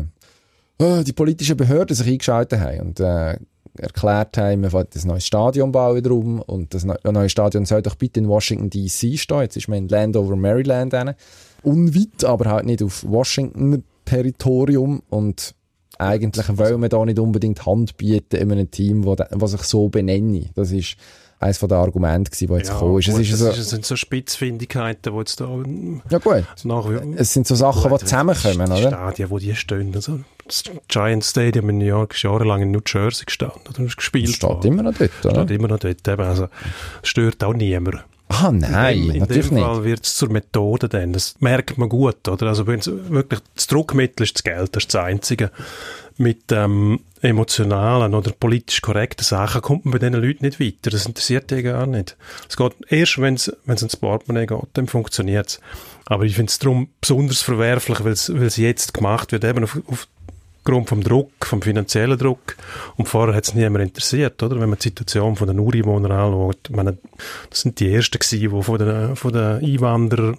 [0.79, 3.38] äh, die politischen Behörden sich eingeschaltet haben und äh,
[3.79, 7.83] erklärt haben, man will ein neues Stadion bauen drum und das neu- neue Stadion soll
[7.83, 9.17] doch bitte in Washington D.C.
[9.17, 9.43] stehen.
[9.43, 10.93] Jetzt ist man in Landover, Maryland.
[10.93, 11.14] hin.
[11.62, 15.55] Unweit, aber halt nicht auf Washington Territorium und
[15.98, 19.88] eigentlich wollen wir da nicht unbedingt Hand bieten in einem Team, wo, was sich so
[19.88, 20.51] benenne.
[20.55, 20.96] Das ist
[21.40, 23.09] eines der Argumente, die jetzt gekommen ist.
[23.09, 25.62] Es ist so, sind so Spitzfindigkeiten, die jetzt da
[26.11, 26.44] ja gut,
[27.16, 28.88] es sind so Sachen, Gut, die zusammenkommen, die oder?
[28.88, 29.94] Stadien, wo die stehen.
[29.94, 34.29] Also, das Giant Stadium in New York ist jahrelang in New Jersey gestanden oder gespielt
[34.29, 34.66] Das steht worden.
[34.72, 35.44] immer noch dort, oder?
[35.44, 36.09] Steht immer noch dort.
[36.09, 36.22] Eben.
[36.22, 36.48] Also,
[37.03, 38.05] stört auch niemand.
[38.29, 39.64] Ah, nein, in dem, natürlich in dem.
[39.64, 41.12] Fall wird es zur Methode dann.
[41.12, 42.47] Das merkt man gut, oder?
[42.49, 45.51] Also, wenn wirklich das Druckmittel ist das Geld, das ist das Einzige.
[46.21, 50.91] Mit ähm, emotionalen oder politisch korrekten Sachen kommt man bei diesen Leuten nicht weiter.
[50.91, 52.17] Das interessiert die gar nicht.
[52.49, 55.61] Es geht erst, wenn es ins Portemonnaie geht, dann funktioniert es.
[56.07, 60.09] Aber ich finde es darum besonders verwerflich, weil es jetzt gemacht wird, eben auf,
[60.59, 62.57] aufgrund vom Druck, vom finanziellen Druck.
[62.97, 64.61] Und vorher hat es niemand interessiert, oder?
[64.61, 66.71] Wenn man die Situation von den Ureinwohnern anschaut.
[66.71, 66.99] Meine,
[67.51, 70.38] das sind die Ersten gewesen, die von den, von den Einwanderern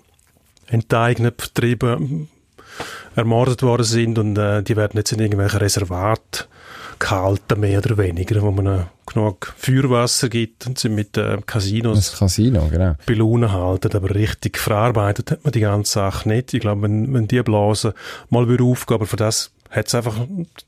[0.67, 2.29] enteignet, vertrieben,
[3.15, 6.47] ermordet worden sind und äh, die werden jetzt in irgendwelchen Reservat
[6.99, 12.11] gehalten, mehr oder weniger, wo man äh, genug Feuerwasser gibt und sie mit äh, Casinos
[12.11, 12.95] Das Casino, genau.
[13.05, 16.53] bei Laune halten, aber richtig verarbeitet hat man die ganze Sache nicht.
[16.53, 17.93] Ich glaube, wenn, wenn die Blase
[18.29, 20.15] mal wieder aufgehen, aber für das hat es einfach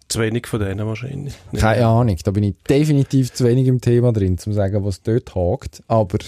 [0.08, 1.34] zu wenig von denen wahrscheinlich.
[1.56, 5.02] Keine Ahnung, da bin ich definitiv zu wenig im Thema drin, um zu sagen, was
[5.02, 5.82] dort hakt.
[5.88, 6.20] Aber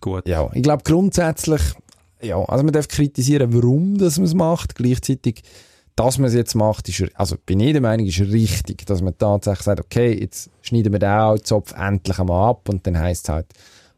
[0.00, 0.26] Gut.
[0.26, 1.62] ja, ich glaube grundsätzlich,
[2.20, 4.74] ja, also man darf kritisieren, warum das man es macht.
[4.74, 5.42] Gleichzeitig,
[5.96, 9.16] dass man es jetzt macht, ist, also bin ich der Meinung, ist richtig, dass man
[9.16, 13.34] tatsächlich sagt, okay, jetzt schneiden wir den Outzopf endlich einmal ab und dann heisst es
[13.34, 13.46] halt,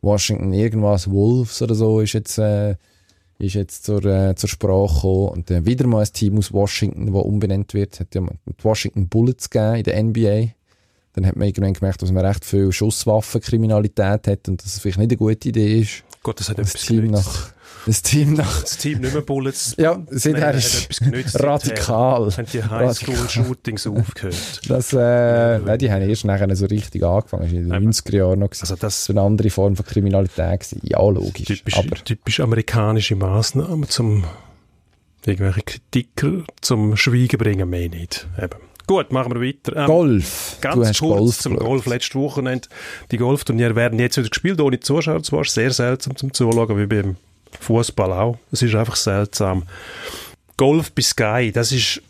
[0.00, 2.76] Washington irgendwas, Wolves oder so ist jetzt, äh,
[3.42, 5.28] ist jetzt zur, äh, zur Sprache gekommen.
[5.28, 8.00] Und dann wieder mal ein Team aus Washington, das umbenannt wird.
[8.00, 10.55] Hat ja die Washington Bullets gegeben in der NBA.
[11.14, 14.98] Dann hat man irgendwann gemerkt, dass man recht viel Schusswaffenkriminalität hat und dass es vielleicht
[14.98, 17.26] nicht eine gute Idee ist, Gut, das hat das Team genützt.
[17.26, 17.52] nach,
[17.87, 19.75] das Team nach, Das Team nicht mehr Bullets.
[19.79, 21.45] ja, seither Nein, seither.
[21.45, 22.31] radikal.
[22.37, 24.61] Haben die Highschool-Shootings aufgehört.
[24.68, 27.42] Das, äh, nein, die haben erst nachher so richtig angefangen.
[27.45, 27.90] Das war in den Eben.
[27.90, 28.51] 90er Jahren noch.
[28.51, 28.62] gewesen.
[28.62, 30.81] Also das so eine andere Form von Kriminalität gewesen.
[30.85, 31.47] Ja, logisch.
[31.47, 34.25] typisch, Aber typisch amerikanische Maßnahmen zum
[35.25, 38.27] irgendwelche Kritiker zum Schweigen bringen, mehr nicht.
[38.40, 38.59] Eben.
[38.87, 39.77] Gut, machen wir weiter.
[39.77, 40.57] Ähm, Golf.
[40.61, 41.57] Ganz du hast kurz Golf zum.
[41.57, 42.68] Golf letztes Wochenende.
[43.12, 45.23] Die Golfturniere werden jetzt wieder gespielt, ohne Zuschauer.
[45.23, 47.16] Zwar sehr seltsam zum Zuschauen, wie beim
[47.60, 48.38] Fußball auch.
[48.50, 49.64] Es ist einfach seltsam.
[50.56, 52.02] Golf bei Sky, das ist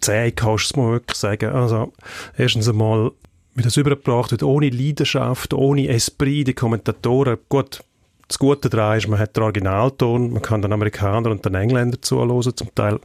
[0.00, 1.50] zäh, kannst du mal wirklich sagen.
[1.50, 1.92] Also,
[2.36, 3.12] erstens einmal,
[3.54, 7.82] wie das übergebracht wird, ohne Leidenschaft, ohne Esprit, die Kommentatoren, gut,
[8.28, 12.00] das Gute daran ist, man hat den Originalton, man kann den Amerikaner und den Engländer
[12.00, 12.98] zuhören, zum Teil,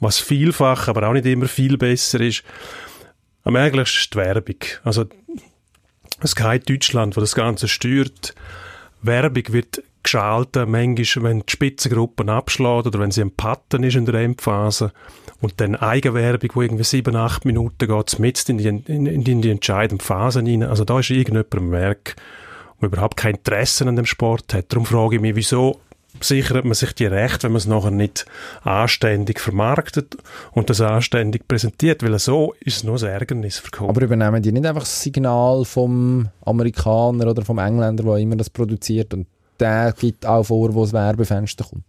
[0.00, 2.42] was vielfach, aber auch nicht immer viel besser ist.
[3.44, 4.56] Am ärgerlichsten ist die Werbung.
[4.84, 5.06] Also,
[6.26, 8.34] Sky Deutschland, wo das Ganze steuert,
[9.02, 14.06] Werbung wird geschaltet, manchmal, wenn die Spitzengruppen abschlägt oder wenn sie am Patten ist in
[14.06, 14.92] der Endphase
[15.40, 19.50] und dann Eigenwerbung, wo irgendwie sieben, acht Minuten geht, mit in die, in, in die
[19.50, 20.62] entscheidenden Phasen rein.
[20.62, 22.16] Also da ist irgendjemand am Werk,
[22.80, 24.72] der überhaupt kein Interesse an dem Sport hat.
[24.72, 25.80] Darum frage ich mich, wieso
[26.20, 28.26] sichert man sich die Recht, wenn man es nachher nicht
[28.62, 30.16] anständig vermarktet
[30.52, 33.90] und das anständig präsentiert, weil so ist es nur ein Ärgernis für Kunden.
[33.90, 38.50] Aber übernehmen die nicht einfach das Signal vom Amerikaner oder vom Engländer, der immer das
[38.50, 39.26] produziert und
[39.60, 41.84] der gibt auch vor, wo das Werbefenster kommt?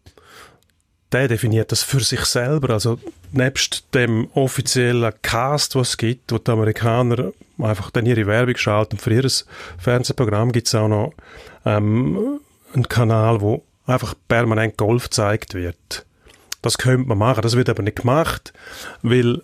[1.12, 2.74] der definiert das für sich selber.
[2.74, 3.00] Also
[3.32, 8.98] nebst dem offiziellen Cast, was es gibt, wo die Amerikaner einfach dann ihre Werbung schalten
[8.98, 9.30] für ihr
[9.78, 11.14] Fernsehprogramm, gibt es auch noch
[11.66, 12.40] ähm,
[12.74, 16.06] einen Kanal, wo einfach permanent Golf gezeigt wird.
[16.62, 18.54] Das könnte man machen, das wird aber nicht gemacht,
[19.02, 19.42] weil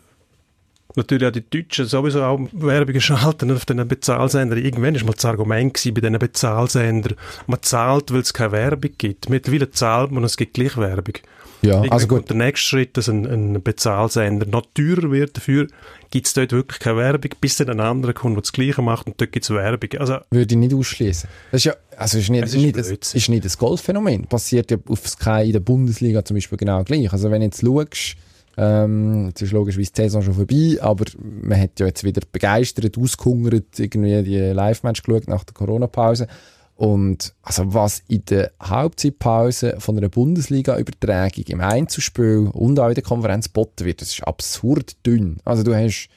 [0.97, 4.59] natürlich auch die Deutschen sowieso auch Werbung schalten auf diesen Bezahlsendern.
[4.63, 7.15] Irgendwann war mal das Argument gewesen bei diesen Bezahlsendern,
[7.47, 9.29] man zahlt, weil es keine Werbung gibt.
[9.29, 11.15] Mittlerweile zahlt man und es gibt gleich Werbung.
[11.61, 12.29] Ja, Irgendwann also gut.
[12.29, 15.35] der nächste Schritt, dass ein, ein Bezahlsender noch teurer wird.
[15.37, 15.67] Dafür
[16.11, 19.07] gibt es dort wirklich keine Werbung, bis dann ein anderer kommt, der das Gleiche macht
[19.07, 19.89] und dort gibt es Werbung.
[19.99, 21.27] Also, Würde ich nicht ausschließen.
[21.51, 23.17] Das ist ja, also ist nicht, Es ist nicht, das Blödsinn.
[23.17, 24.27] ist nicht ein Golfphänomen.
[24.27, 27.11] Passiert ja auf Sky in der Bundesliga zum Beispiel genau gleich.
[27.11, 28.15] Also wenn du jetzt schaust,
[28.57, 32.97] ähm, jetzt ist logischerweise die Saison schon vorbei, aber man hat ja jetzt wieder begeistert,
[32.97, 36.27] ausgehungert, irgendwie die Live-Match geschaut nach der Corona-Pause.
[36.75, 43.03] Und also was in der Hauptzeitpause von einer Bundesliga-Übertragung im Einzelspiel und auch in der
[43.03, 45.37] Konferenz geboten wird, das ist absurd dünn.
[45.45, 46.09] Also du hast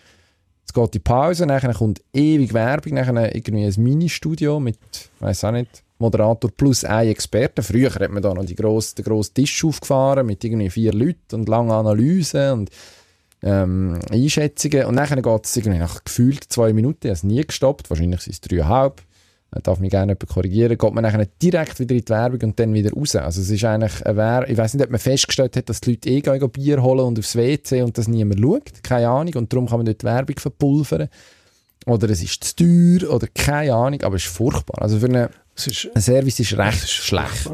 [0.68, 4.76] Jetzt geht die Pause, nachher kommt ewig Werbung, nachher irgendwie ein Ministudio mit,
[5.18, 7.62] weiß auch nicht, Moderator plus ein Experte.
[7.62, 11.34] Früher hat man da noch die grosse, den grossen Tisch aufgefahren mit irgendwie vier Leuten
[11.34, 12.70] und lange Analysen und
[13.42, 14.86] ähm, Einschätzungen.
[14.86, 18.40] Und nachher geht es irgendwie nach gefühlt zwei Minuten, es nie gestoppt, wahrscheinlich sind es
[18.40, 19.02] dreieinhalb.
[19.50, 20.76] Da darf mich gerne jemand korrigieren.
[20.76, 23.16] Geht man nachher direkt wieder in die Werbung und dann wieder raus.
[23.16, 25.92] Also es ist eigentlich eine Wer ich weiß nicht, ob man festgestellt hat, dass die
[25.92, 28.82] Leute eh gehen Bier holen und aufs WC und das niemand schaut.
[28.82, 29.34] Keine Ahnung.
[29.36, 31.08] Und darum kann man dort die Werbung verpulvern.
[31.86, 34.02] Oder es ist zu teuer oder keine Ahnung.
[34.02, 34.82] Aber es ist furchtbar.
[34.82, 35.30] Also für einen es
[35.66, 37.50] ist, ein Service ist recht ist schlecht.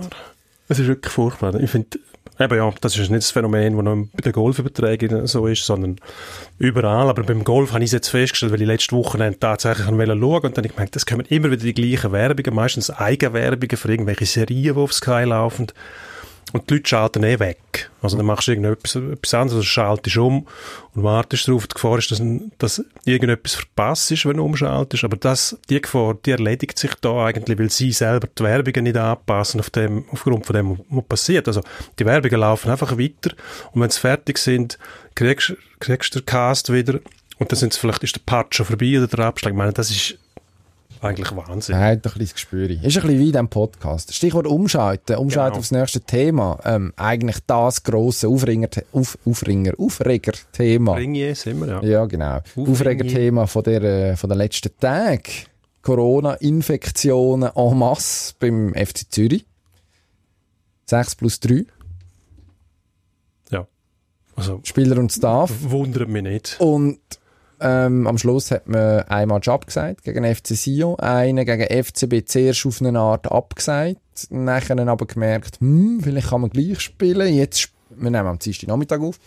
[0.68, 1.54] Es ist wirklich furchtbar.
[1.60, 1.98] Ich finde,
[2.38, 5.96] eben ja, das ist nicht das Phänomen, das nur bei den Golfüberträgen so ist, sondern
[6.58, 7.08] überall.
[7.08, 10.12] Aber beim Golf habe ich es jetzt festgestellt, weil ich letzte Woche tatsächlich schauen wollte
[10.46, 13.90] und dann habe ich gemerkt, es kommen immer wieder die gleichen Werbungen, meistens Eigenwerbungen für
[13.90, 15.66] irgendwelche Serien, die auf Sky laufen.
[16.54, 17.90] Und die Leute schalten eh weg.
[18.00, 20.46] Also dann machst du irgendetwas etwas anderes, also schaltest um
[20.94, 21.66] und wartest darauf.
[21.66, 22.22] Die Gefahr ist, dass,
[22.58, 25.02] dass irgendetwas verpasst ist, wenn du umschaltest.
[25.02, 28.96] Aber das, die Gefahr, die erledigt sich da eigentlich, weil sie selber die Werbungen nicht
[28.96, 31.48] anpassen auf dem, aufgrund von dem, was passiert.
[31.48, 31.60] Also
[31.98, 33.34] die Werbungen laufen einfach weiter
[33.72, 34.78] und wenn sie fertig sind,
[35.16, 37.00] kriegst, kriegst du den Cast wieder
[37.38, 39.54] und dann sind vielleicht ist der Part schon vorbei oder der Abschlag.
[39.54, 40.18] Ich meine, das ist
[41.04, 41.74] eigentlich Wahnsinn.
[41.76, 42.70] Er hat ein bisschen Gespür.
[42.70, 44.14] Ist ein bisschen wie in diesem Podcast.
[44.14, 45.16] Stichwort umschalten.
[45.16, 45.58] Umschalten Genau.
[45.60, 46.58] aufs nächste Thema.
[46.64, 50.94] Ähm, eigentlich das grosse Aufringer, auf, Aufringer, Aufreger-Thema.
[50.94, 51.82] Ringier sind wir, ja.
[51.82, 52.36] Ja, genau.
[52.38, 52.70] Aufreger.
[52.70, 55.22] Aufreger-Thema von, der, äh, von den letzten Tagen.
[55.82, 59.44] Corona-Infektionen en masse beim FC Zürich.
[60.86, 61.64] 6 plus 3.
[63.50, 63.66] ja.
[64.36, 65.50] Also, Spieler und Staff.
[65.62, 66.56] wundert mich nicht.
[66.60, 66.98] Und
[67.64, 72.66] ähm, am Schluss hat man einmal Job gesagt gegen FC Sion, einen gegen FCB zuerst
[72.66, 73.96] auf eine Art abgesagt,
[74.28, 77.34] nachher aber gemerkt, hm, vielleicht kann man gleich spielen.
[77.34, 79.18] Jetzt, wir nehmen am Dienstag Nachmittag auf,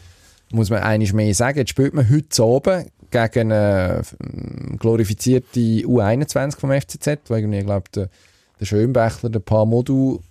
[0.52, 1.58] muss man einiges mehr sagen.
[1.58, 7.90] Jetzt spielt man heute oben gegen eine ähm, glorifizierte U21 vom FCZ, wo irgendwie, glaube
[7.96, 8.10] der,
[8.60, 10.22] der Schönbächler, der Pamodu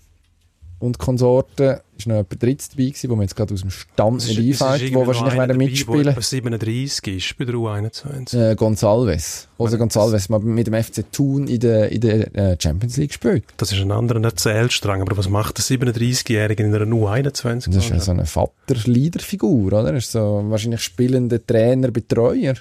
[0.86, 4.26] und Konsorten, ist noch jemand drittes dabei gewesen, wo man jetzt gerade aus dem Stand
[4.26, 6.14] nicht einfällt, wo wahrscheinlich werden mitspielen.
[6.14, 8.52] Der 37 ist bei der U21.
[8.52, 9.48] Äh, Gonzalves.
[9.58, 13.44] Jose Gonzalves mal mit dem FC Thun in der, in der äh, Champions League gespielt.
[13.56, 15.02] Das ist ein anderer Erzählstrang.
[15.02, 17.66] Aber was macht der 37-Jährige in einer U21?
[17.66, 19.92] Das ist ja so eine Vater-Leader-Figur, oder?
[19.92, 22.54] Das ist so wahrscheinlich spielender Trainer, Betreuer.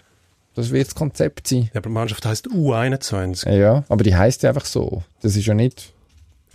[0.56, 1.70] Das wird das Konzept sein.
[1.74, 3.46] Ja, aber die Mannschaft heisst U21.
[3.50, 5.04] Ja, ja, aber die heißt ja einfach so.
[5.22, 5.94] Das ist ja nicht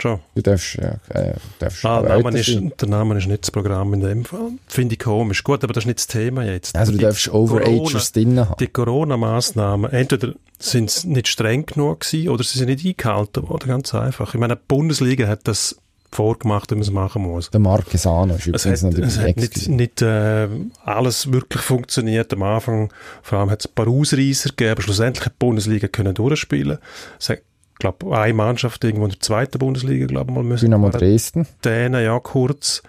[0.01, 0.19] Schon.
[0.33, 3.93] Du darfst, ja, äh, darfst Ah, der, Name ist, der Name ist nicht das Programm
[3.93, 4.53] in dem Fall.
[4.67, 5.43] Finde ich komisch.
[5.43, 6.75] Gut, aber das ist nicht das Thema jetzt.
[6.75, 8.55] Also du Die darfst Overagers drin haben.
[8.59, 13.67] Die Corona-Massnahmen, entweder sind sie nicht streng genug gewesen oder sie sind nicht eingehalten worden,
[13.67, 14.33] ganz einfach.
[14.33, 15.75] Ich meine, die Bundesliga hat das
[16.11, 17.51] vorgemacht, wie man es machen muss.
[17.51, 20.47] Der Marquesano ist Es übrigens hat, noch es hat nicht, nicht äh,
[20.83, 22.33] alles wirklich funktioniert.
[22.33, 25.87] Am Anfang vor allem hat es ein paar Ausreißer gegeben, aber schlussendlich hat die Bundesliga
[25.87, 26.79] können durchspielen.
[27.19, 27.39] Es hat,
[27.81, 30.65] glaube eine Mannschaft irgendwo in der zweiten Bundesliga, glaube mal müssen.
[30.65, 31.47] Dynamo Dresden.
[31.61, 32.81] Quarantäne, ja, kurz.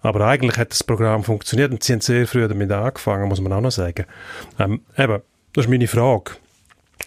[0.00, 3.52] Aber eigentlich hat das Programm funktioniert und sie haben sehr früh damit angefangen, muss man
[3.52, 4.04] auch noch sagen.
[4.58, 6.32] Ähm, eben, das ist meine Frage.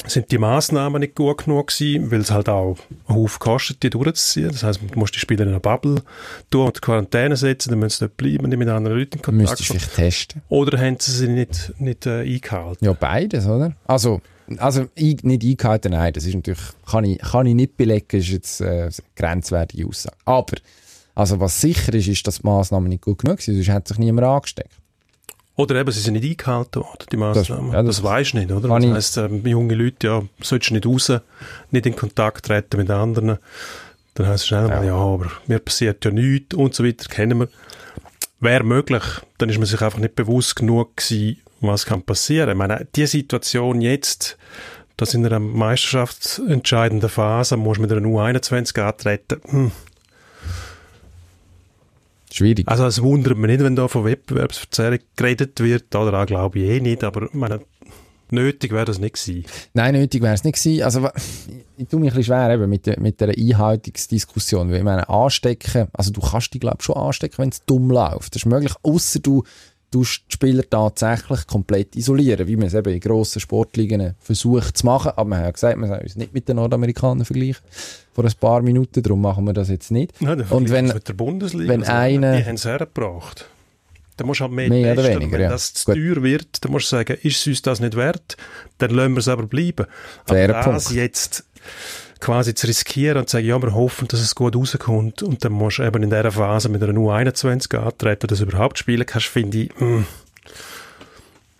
[0.07, 2.77] Sind die Massnahmen nicht gut genug gewesen, weil es halt auch
[3.07, 4.49] einen Haufen kostet, die durchzuziehen?
[4.49, 6.01] Das heisst, du musst die Spieler in einer Bubble
[6.49, 9.59] tun und Quarantäne setzen, dann müssen sie dort bleiben, nicht mit anderen Leuten in Kontakt
[9.59, 10.41] Müsstest du testen.
[10.49, 12.83] Oder haben sie sie nicht, nicht äh, eingehalten?
[12.83, 13.73] Ja, beides, oder?
[13.85, 14.21] Also,
[14.57, 18.61] also nicht eingehalten, nein, das ist natürlich, kann ich, kann ich nicht belegen, ist jetzt
[18.61, 20.15] äh, eine grenzwertige Aussage.
[20.25, 20.55] Aber,
[21.15, 23.97] also was sicher ist, ist, dass die Massnahmen nicht gut genug sind, sonst hat sich
[23.97, 24.71] niemand angesteckt.
[25.55, 27.71] Oder eben, sie sind nicht eingehalten worden, die Massnahmen.
[27.73, 28.67] ja, Das, das- weisst du nicht, oder?
[28.79, 31.11] Das heisst, ähm, junge Leute, ja, solltest du nicht raus,
[31.71, 33.37] nicht in Kontakt treten mit anderen.
[34.15, 37.39] Dann heisst es schnell mal, ja, aber mir passiert ja nichts und so weiter, kennen
[37.39, 37.49] wir.
[38.39, 39.03] Wäre möglich,
[39.37, 42.49] dann ist man sich einfach nicht bewusst genug gewesen, was kann passieren.
[42.49, 44.37] Ich meine, die Situation jetzt,
[44.97, 49.71] dass in einer meisterschaftsentscheidenden Phase muss mit einer U21 antreten, hm,
[52.31, 52.67] Schwierig.
[52.67, 56.65] also es wundert mich nicht, wenn da von Wettbewerbsverzerrung geredet wird, oder auch glaube ich
[56.69, 57.59] eh nicht, aber ich meine,
[58.31, 59.45] nötig wäre das nicht gewesen.
[59.75, 60.81] Nein, nötig wäre es nicht gewesen.
[60.83, 61.07] Also,
[61.77, 65.07] ich, tue mich ein bisschen schwer eben mit, der- mit der Einhaltungsdiskussion, weil ich meine,
[65.09, 68.33] anstecken, also du kannst dich glaube ich schon anstecken, wenn es dumm läuft.
[68.33, 69.43] Das ist möglich, außer du
[69.93, 75.11] die Spieler tatsächlich komplett isolieren, wie man es eben in grossen Sportligen versucht zu machen.
[75.15, 77.63] Aber wir haben ja gesagt, wir sollen uns nicht mit den Nordamerikanern vergleichen.
[78.13, 80.13] Vor ein paar Minuten, darum machen wir das jetzt nicht.
[80.21, 83.47] Der Und wenn- mit der Bundesliga, wenn einer- die haben es hergebracht.
[84.17, 85.21] Da musst du halt mehr, Mehr oder testen.
[85.21, 85.49] weniger, Wenn ja.
[85.49, 85.95] das zu Gut.
[85.95, 88.37] teuer wird, dann musst du sagen, ist es uns das nicht wert,
[88.77, 89.87] dann lassen wir es aber bleiben.
[90.27, 90.97] Fairer aber das Punkt.
[90.99, 91.45] jetzt
[92.23, 95.51] quasi zu riskieren und zu sagen, ja, wir hoffen, dass es gut rauskommt und dann
[95.51, 99.27] musst du eben in dieser Phase mit einer U21 antreten, dass du überhaupt spielen kannst,
[99.27, 100.05] finde ich, mh,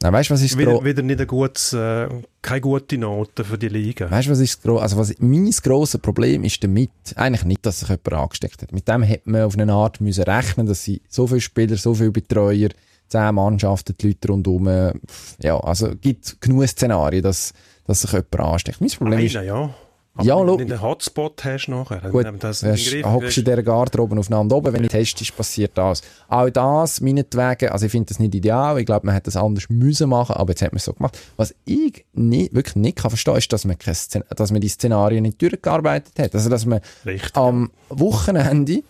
[0.02, 2.10] Nein, weißt du, was ist wieder, wieder nicht ein gutes, äh,
[2.42, 4.12] keine gute Note für die Liga.
[4.12, 7.80] Weißt du, was ist das also was mein grosses Problem ist damit, eigentlich nicht, dass
[7.80, 8.74] sich jemand angesteckt hat.
[8.74, 11.94] Mit dem hätte man auf eine Art müssen rechnen, dass sie so viele Spieler, so
[11.94, 12.70] viele Betreuer,
[13.08, 14.94] zehn Mannschaften, die Leute rundherum,
[15.40, 17.54] ja, also gibt genug Szenarien, dass,
[17.88, 18.82] dass sich jemand ansteckt.
[18.82, 19.56] Mein Problem ist, Einer, ja.
[19.56, 19.76] Ja,
[20.16, 23.46] Aber lo- wenn du einen Hotspot hast nachher, dann Gut, das in den hockst in
[23.46, 26.04] dieser Garderobe aufeinander oben, wenn du testest, passiert das.
[26.28, 29.66] Auch das, meinetwegen, also ich finde das nicht ideal, ich glaube, man hätte das anders
[29.70, 31.18] müssen machen, aber jetzt hat man es so gemacht.
[31.36, 33.96] Was ich nicht, wirklich nicht kann verstehen, ist, dass man, kein
[34.36, 36.36] dass man die Szenarien nicht durchgearbeitet hat.
[36.36, 37.36] Also, dass man Richtig.
[37.36, 38.84] am Wochenende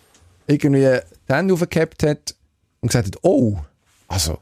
[0.47, 2.35] irgendwie die Hände aufgehabt hat
[2.81, 3.57] und gesagt hat, oh,
[4.09, 4.39] also,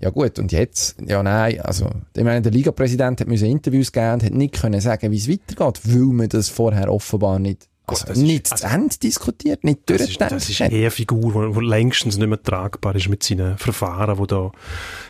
[0.00, 0.96] ja gut, und jetzt?
[1.06, 4.80] Ja, nein, also, ich meine, der Ligapräsident hat müssen Interviews geben und hat nicht können
[4.80, 8.52] sagen, wie es weitergeht, weil man das vorher offenbar nicht, also, das ist- nicht zu
[8.54, 10.70] also- Ende diskutiert, nicht Das ist, durchgedacht das ist hat.
[10.72, 14.52] eher eine Figur, die längstens nicht mehr tragbar ist mit seinen Verfahren, die da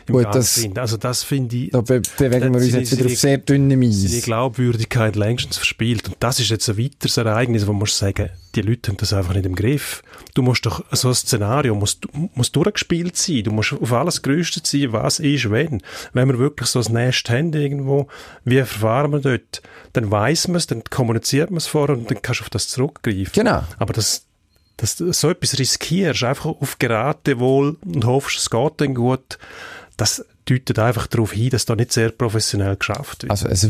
[0.07, 0.79] im Gut, Gang das- sind.
[0.79, 3.37] Also das finde ich, Da be bewegen wir uns seine- jetzt wieder auf seine- sehr
[3.37, 4.23] dünnem seine Eis.
[4.23, 6.07] Glaubwürdigkeit längstens verspielt.
[6.07, 9.13] Und das ist jetzt ein weiteres Ereignis, wo man muss sagen, die Leute haben das
[9.13, 10.03] einfach nicht im Griff.
[10.33, 11.99] Du musst doch, so ein Szenario muss,
[12.35, 13.43] muss durchgespielt sein.
[13.43, 15.81] Du musst auf alles gerüstet sein, was ist, wenn.
[16.13, 18.07] Wenn wir wirklich so ein Nest haben irgendwo,
[18.43, 19.61] wie verfahren wir dort?
[19.93, 22.67] Dann weiss man es, dann kommuniziert man es vorher und dann kannst du auf das
[22.67, 23.31] zurückgreifen.
[23.33, 23.63] Genau.
[23.77, 24.25] Aber das,
[24.77, 29.37] dass du so etwas riskierst, einfach auf Geratewohl und hoffst, es geht dann gut,
[29.97, 30.25] das
[30.59, 33.31] deutet einfach darauf hin, dass da nicht sehr professionell geschafft wird.
[33.31, 33.69] Also, es,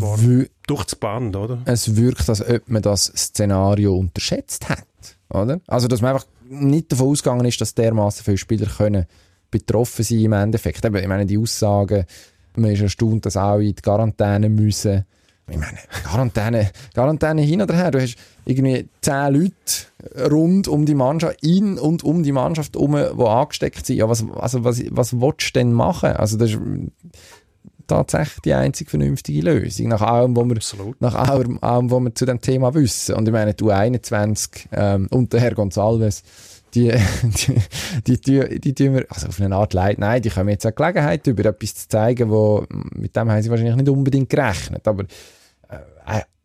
[0.68, 1.62] durch das Band, oder?
[1.66, 4.86] es wirkt, als ob man das Szenario unterschätzt hat.
[5.30, 5.62] Oder?
[5.68, 9.06] Also, dass man einfach nicht davon ausgegangen ist, dass dermaßen viele Spieler können
[9.50, 10.84] betroffen sein im Endeffekt.
[10.86, 12.06] Eben, ich meine, die Aussagen,
[12.56, 15.06] man ist erstaunt, dass alle in die Quarantäne müssen.
[15.50, 17.92] Ich meine, Quarantäne, Quarantäne hin oder her.
[17.92, 22.94] Du hast irgendwie zehn Leute rund um die Mannschaft, in und um die Mannschaft herum,
[22.94, 23.98] die angesteckt sind.
[23.98, 26.12] Ja, was, also, was, was willst du denn machen?
[26.12, 26.60] Also, das ist
[27.92, 29.90] tatsächlich die einzige vernünftige Lösung.
[29.90, 31.02] Nach allem, was wir Absolut.
[31.02, 33.16] nach allem, allem, was wir zu dem Thema wissen.
[33.16, 36.24] Und ich meine, du 21 ähm, und der Herr Gonsalves,
[36.74, 36.94] die,
[38.08, 40.72] die, die, die, tun wir, also auf eine Art leid, nein, die kommen jetzt eine
[40.72, 42.66] Gelegenheit über etwas zu zeigen, wo,
[42.96, 45.04] mit dem haben sie wahrscheinlich nicht unbedingt gerechnet, aber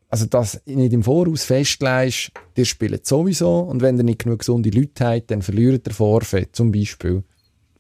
[0.09, 4.71] also das nicht im Voraus festlegst, ihr spielt sowieso und wenn ihr nicht genug gesunde
[4.71, 7.23] Leute habt, dann verliert ihr Vorfeld zum Beispiel.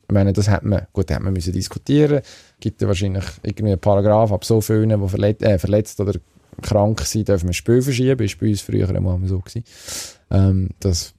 [0.08, 2.20] Ich meine, das hat man, gut, hat man müssen diskutieren.
[2.60, 6.12] Gibt ja wahrscheinlich irgendwie einen Paragraph ab so vielen, die verlet äh, verletzt oder
[6.62, 8.24] krank sind, dürfen wir das Spiel verschieben.
[8.24, 9.64] Ist bei uns früher immer so gewesen.
[10.30, 11.14] Ähm, das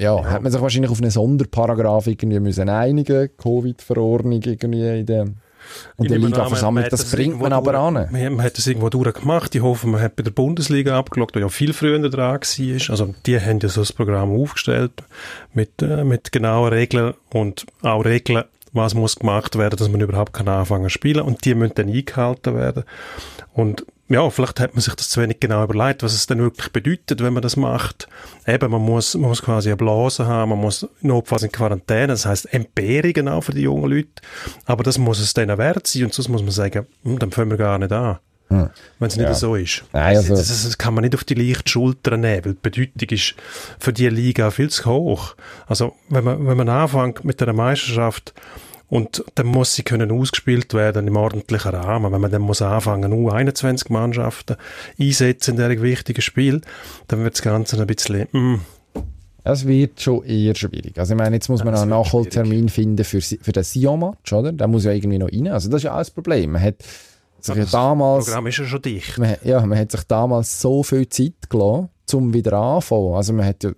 [0.00, 5.06] ja, ja, hat man sich wahrscheinlich auf einen Sonderparagraph irgendwie müssen einigen, Covid-Verordnung irgendwie in
[5.98, 8.08] der und die Liga-Versammlung, das bringt man aber an.
[8.10, 9.54] Man hat das irgendwo durchgemacht.
[9.54, 12.90] Ich hoffe, man hat bei der Bundesliga abgeschaut, die ja viel früher dran war.
[12.90, 14.92] Also die haben ja so ein Programm aufgestellt
[15.54, 20.32] mit, äh, mit genauen Regeln und auch Regeln, was muss gemacht werden, dass man überhaupt
[20.32, 22.84] kann anfangen zu spielen und die müssen dann eingehalten werden.
[23.54, 26.72] Und ja, vielleicht hat man sich das zu wenig genau überlegt, was es denn wirklich
[26.72, 28.08] bedeutet, wenn man das macht.
[28.46, 32.24] Eben, man muss, man muss quasi eine Blase haben, man muss notfalls in Quarantäne, das
[32.24, 34.08] heißt Entbehrungen auch für die jungen Leute.
[34.64, 37.50] Aber das muss es denen wert sein und sonst muss man sagen, hm, dann fangen
[37.50, 38.18] wir gar nicht an.
[38.48, 38.70] Hm.
[38.98, 39.34] Wenn es nicht ja.
[39.34, 39.84] so ist.
[39.92, 42.60] Nein, also das, das, das, kann man nicht auf die leichte Schulter nehmen, weil die
[42.62, 43.34] Bedeutung ist
[43.78, 45.34] für die Liga viel zu hoch.
[45.66, 48.32] Also, wenn man, wenn man anfängt mit einer Meisterschaft,
[48.88, 52.12] und dann muss sie können ausgespielt werden im ordentlichen Rahmen.
[52.12, 54.56] Wenn man dann muss anfangen, nur 21 Mannschaften
[54.98, 56.60] einsetzen in diesem wichtigen Spiel,
[57.08, 58.60] dann wird das Ganze ein bisschen, mm.
[59.44, 60.98] Es wird schon eher schwierig.
[60.98, 64.52] Also ich meine, jetzt muss man einen Nachholtermin finden für, für den Sion-Match, oder?
[64.52, 65.48] Der muss ja irgendwie noch rein.
[65.48, 66.52] Also das ist ja auch das Problem.
[66.52, 66.74] Man hat
[67.40, 68.26] sich ja, damals...
[68.26, 69.16] Das Programm ist ja schon dicht.
[69.16, 73.14] Man, ja, man hat sich damals so viel Zeit gelassen, um wieder anfangen.
[73.14, 73.70] Also man hat ja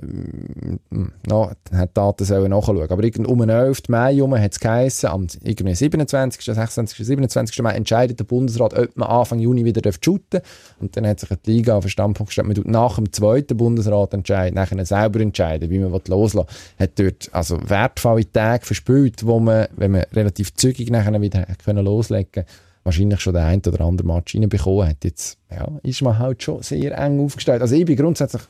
[0.00, 2.90] ähm, no, die Daten sollen nachschauen.
[2.90, 3.88] Aber um den 11.
[3.88, 7.62] Mai herum hat es geheissen, am 27., 26., 27.
[7.62, 10.42] Mai entscheidet der Bundesrat, ob man Anfang Juni wieder shooten darf.
[10.80, 13.56] Und dann hat sich die Liga auf den Standpunkt gestellt, man tut nach dem zweiten
[13.56, 16.86] Bundesrat entscheiden, nachher selber entscheiden, wie man loslassen will.
[16.86, 21.84] Hat dort also wertvolle Tage verspielt, wo man, wenn man relativ zügig nachher wieder können
[21.84, 22.44] loslegen
[22.84, 25.04] wahrscheinlich schon der ein oder andere Match reinbekommen hat.
[25.04, 27.62] Jetzt ja, ist man halt schon sehr eng aufgestellt.
[27.62, 28.42] Also ich bin grundsätzlich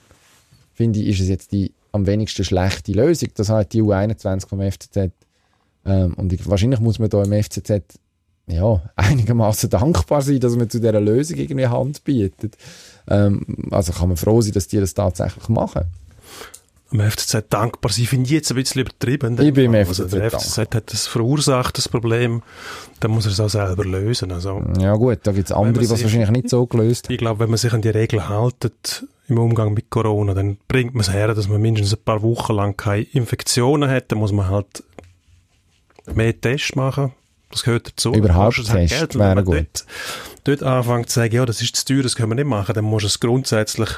[0.75, 3.29] finde ich, ist es jetzt die am wenigsten schlechte Lösung.
[3.35, 5.13] Das halt die U21 vom FCZ.
[5.85, 7.83] Ähm, und ich, wahrscheinlich muss man da im FCZ
[8.47, 12.57] ja, einigermaßen dankbar sein, dass man zu dieser Lösung irgendwie Hand bietet.
[13.09, 15.85] Ähm, also kann man froh sein, dass die das tatsächlich machen.
[16.91, 19.39] Am FCZ dankbar sein, finde ich jetzt ein bisschen übertrieben.
[19.41, 22.43] Ich bin im FCZ also Der FCZ hat das verursacht, das Problem.
[23.01, 24.31] Dann muss er es auch selber lösen.
[24.31, 27.13] Also, ja gut, da gibt es andere, die es wahrscheinlich nicht so gelöst haben.
[27.15, 30.95] Ich glaube, wenn man sich an die Regeln haltet, im Umgang mit Corona, dann bringt
[30.95, 34.13] man es her, dass man mindestens ein paar Wochen lang keine Infektionen hat.
[34.13, 34.85] Dann muss man halt
[36.15, 37.13] mehr Tests machen.
[37.51, 38.13] Das gehört dazu.
[38.13, 39.57] Überhaupt Tests halt Geld, wäre gut.
[39.57, 39.87] Dort,
[40.45, 42.85] dort anfängt zu sagen, ja, das ist zu teuer, das können wir nicht machen, dann
[42.85, 43.91] muss es grundsätzlich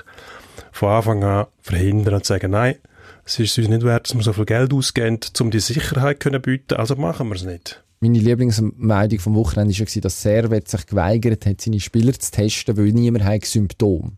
[0.73, 2.77] von Anfang an verhindern und sagen, nein,
[3.25, 6.31] es ist uns nicht wert, dass wir so viel Geld ausgeben, um die Sicherheit zu
[6.41, 7.83] bieten, also machen wir es nicht.
[8.01, 12.93] Meine Lieblingsmeldung vom Wochenende war, dass Servet sich geweigert hat, seine Spieler zu testen, weil
[12.93, 14.13] niemand hat Symptome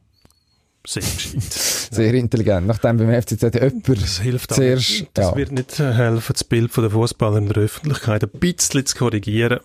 [0.86, 1.42] sehr gescheit.
[1.52, 2.66] sehr intelligent.
[2.66, 5.36] Nachdem beim FCZ jemand das hilft zuerst, nicht, Das ja.
[5.36, 9.60] wird nicht helfen, das Bild von der Fußballer in der Öffentlichkeit ein bisschen zu korrigieren.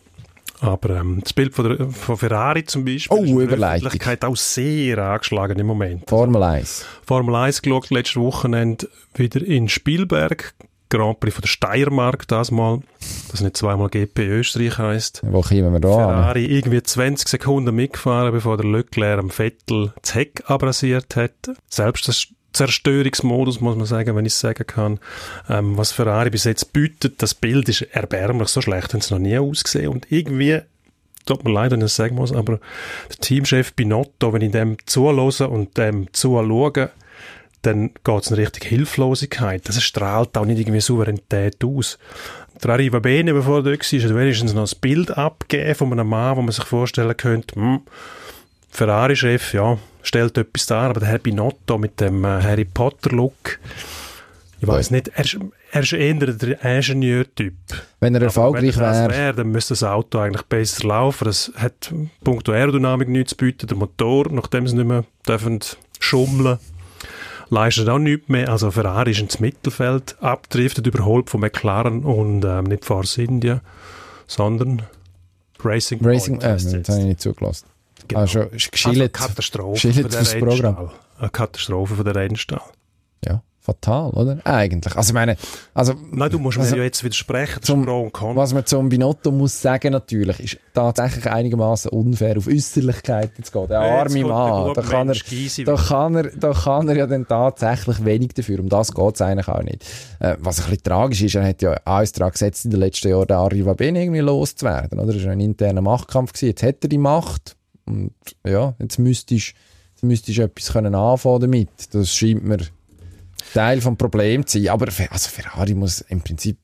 [0.61, 4.23] Aber ähm, das Bild von, der, von Ferrari zum Beispiel oh, ist in der Öffentlichkeit
[4.23, 6.07] auch sehr angeschlagen im Moment.
[6.07, 6.85] Formel 1.
[7.05, 10.53] Formel 1 geschaut, letztes Wochenende wieder in Spielberg.
[10.91, 12.81] Grand Prix von der Steiermark das mal,
[13.31, 15.21] das nicht zweimal GP Österreich heisst.
[15.23, 16.51] Wo kommen wir da Ferrari an?
[16.51, 21.33] irgendwie 20 Sekunden mitgefahren, bevor der Leclerc am Vettel das Heck abrasiert hat.
[21.69, 24.99] Selbst das Zerstörungsmodus, muss man sagen, wenn ich es sagen kann.
[25.49, 29.21] Ähm, was Ferrari bis jetzt bietet, das Bild ist erbärmlich, so schlecht haben sie noch
[29.21, 30.59] nie ausgesehen und irgendwie
[31.25, 32.59] tut mir leid, wenn ich das sagen muss, aber
[33.09, 36.91] der Teamchef Binotto, wenn ich dem zuhöre und dem zuschaue,
[37.61, 39.67] dann geht es in Richtung Hilflosigkeit.
[39.67, 41.97] Das strahlt auch nicht irgendwie Souveränität aus.
[42.63, 46.09] Der Arriva Bene, bevor er da war, hat wenigstens noch ein Bild abgegeben von einem
[46.09, 47.81] Mann, wo man sich vorstellen könnte, hm,
[48.69, 53.59] Ferrari-Chef, ja, stellt etwas dar, aber der Herr Binotto mit dem äh, Harry Potter-Look,
[54.61, 55.37] ich weiß nicht, er ist,
[55.71, 57.55] er ist eher der Ingenieurtyp.
[57.99, 59.09] Wenn er erfolgreich wäre.
[59.09, 61.27] Wär, dann müsste das Auto eigentlich besser laufen.
[61.27, 61.91] Es hat
[62.23, 63.65] punkto Aerodynamik nichts zu bieten.
[63.65, 65.61] Der Motor, nachdem sie nicht mehr dürfen
[65.99, 66.59] schummeln
[67.51, 68.49] leistet auch nichts mehr.
[68.49, 73.61] Also Ferrari ist ins Mittelfeld abdriftet, überholt von McLaren und ähm, nicht Force India,
[74.25, 74.81] sondern
[75.63, 76.15] Racing Point.
[76.15, 77.67] Racing, äh, das habe ich nicht zugelassen.
[78.07, 78.21] Genau.
[78.21, 80.89] Also, geschillt, also Katastrophe geschillt fürs Programm.
[81.19, 82.61] Eine Katastrophe für den Rennstall.
[83.23, 84.39] Ja fatal, oder?
[84.43, 84.95] Eigentlich.
[84.95, 85.37] Also, ich meine,
[85.73, 85.93] also.
[86.11, 89.93] Nein, du musst also, mir ja jetzt widersprechen, zum, Was man zum Binotto muss sagen,
[89.93, 93.67] natürlich, ist tatsächlich einigermaßen unfair, auf Äußerlichkeiten zu gehen.
[93.67, 95.15] Der ja, arme Mann, da kann, er,
[95.65, 98.59] da, kann er, da kann er ja dann tatsächlich wenig dafür.
[98.59, 99.85] Um das geht es eigentlich auch nicht.
[100.19, 103.09] Äh, was ein bisschen tragisch ist, er hat ja alles daran gesetzt, in den letzten
[103.09, 105.13] Jahren den Arriva Bene irgendwie loszuwerden, oder?
[105.13, 106.47] Das war ein interner Machtkampf gewesen.
[106.47, 107.55] Jetzt hat er die Macht.
[107.85, 108.13] Und,
[108.45, 109.53] ja, jetzt müsstest,
[109.93, 111.69] jetzt müsstest du etwas können anfangen damit.
[111.91, 112.59] Das scheint mir
[113.53, 114.69] Teil des Problems sein.
[114.69, 116.57] Aber also Ferrari muss im Prinzip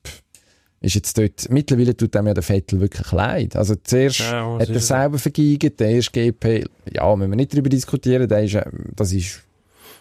[0.80, 3.56] ist jetzt dort, mittlerweile tut dem ja der Vettel wirklich leid.
[3.56, 7.68] Also zuerst Ja, hat er selber vergeigt, der erste GP, ja, müssen wir nicht darüber
[7.68, 8.64] diskutieren, der ist, äh,
[8.94, 9.42] das ist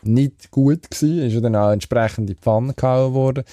[0.04, 3.44] nicht gut gewesen, ist ja dann auch entsprechend in die Pfanne gehauen worden.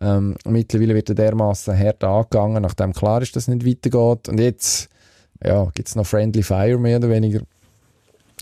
[0.00, 4.28] Ähm, mittlerweile wird er dermaßen hart angegangen, nachdem klar ist, dass es nicht weitergeht.
[4.28, 4.88] Und jetzt,
[5.42, 7.40] ja, gibt es noch Friendly Fire mehr oder weniger.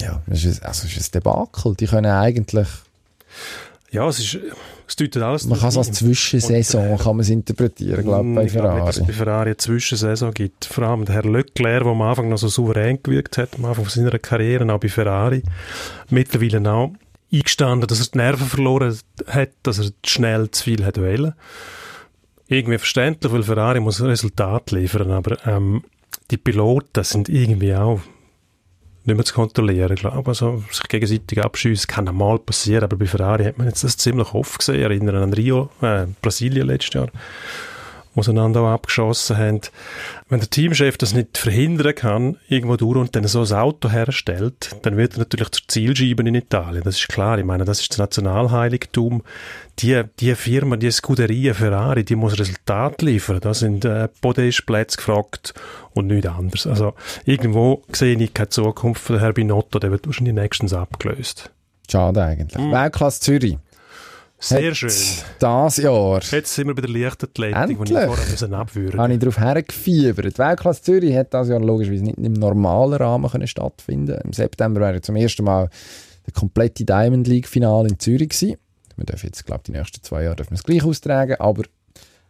[0.01, 1.75] Ja, es ist, also es ist ein Debakel.
[1.75, 2.69] Die können eigentlich,
[3.97, 4.39] Ja, es ist,
[4.87, 8.45] es deutet alles man kann es als Zwischensaison, kann man es interpretieren, glaube ich, bei
[8.45, 9.07] Ich glaube nicht, dass es Ferrari.
[9.07, 10.65] bei Ferrari eine Zwischensaison gibt.
[10.67, 13.89] Vor allem der Herr Leclerc, der am Anfang noch so souverän gewirkt hat, am Anfang
[13.89, 15.43] seiner Karriere, auch bei Ferrari.
[16.11, 16.93] Mittlerweile auch
[17.33, 21.33] eingestanden, dass er die Nerven verloren hat, dass er schnell zu viel hat wollen.
[22.49, 25.83] Irgendwie verständlich, weil Ferrari muss ein Resultat liefern, aber ähm,
[26.31, 28.01] die Piloten sind irgendwie auch
[29.07, 30.29] nicht mehr zu kontrollieren, glaube ich.
[30.29, 34.33] Also, sich gegenseitig abschiessen kann einmal passieren, aber bei Ferrari hat man jetzt das ziemlich
[34.35, 34.83] oft gesehen.
[34.83, 37.09] Erinnern an Rio, äh, Brasilien letztes Jahr,
[38.17, 39.61] wo sie einander auch abgeschossen haben.
[40.29, 44.75] Wenn der Teamchef das nicht verhindern kann, irgendwo durch und dann so ein Auto herstellt,
[44.83, 46.83] dann wird er natürlich zur Zielscheibe in Italien.
[46.83, 47.39] Das ist klar.
[47.39, 49.23] Ich meine, das ist das Nationalheiligtum.
[49.79, 53.41] Die, die Firma, die Scuderia Ferrari, die muss Resultat liefern.
[53.41, 55.53] Da sind äh, Podestplätze gefragt
[55.93, 56.67] und nichts anderes.
[56.67, 56.95] Also
[57.27, 59.79] irgendwo sehe ich keine Zukunft für Herr Binotto.
[59.79, 61.51] Der wird wahrscheinlich nächstens abgelöst.
[61.91, 62.57] Schade eigentlich.
[62.73, 63.59] Weltklasse Zürich.
[64.39, 64.93] Sehr schön.
[65.39, 69.19] Das Jahr Jetzt sind wir bei der Leichtathletik, die ich vorher müssen abwürgen habe ich
[69.19, 70.35] darauf hergefiebert.
[70.35, 74.81] Die Weltklasse Zürich hat das Jahr logischerweise nicht im normalen Rahmen können stattfinden Im September
[74.81, 75.71] wäre zum ersten Mal
[76.27, 78.57] der komplette Diamond League Finale in Zürich gewesen.
[78.97, 81.65] Wir dürfen jetzt, glaube ich, die nächsten zwei Jahre dürfen wir es gleich austragen, aber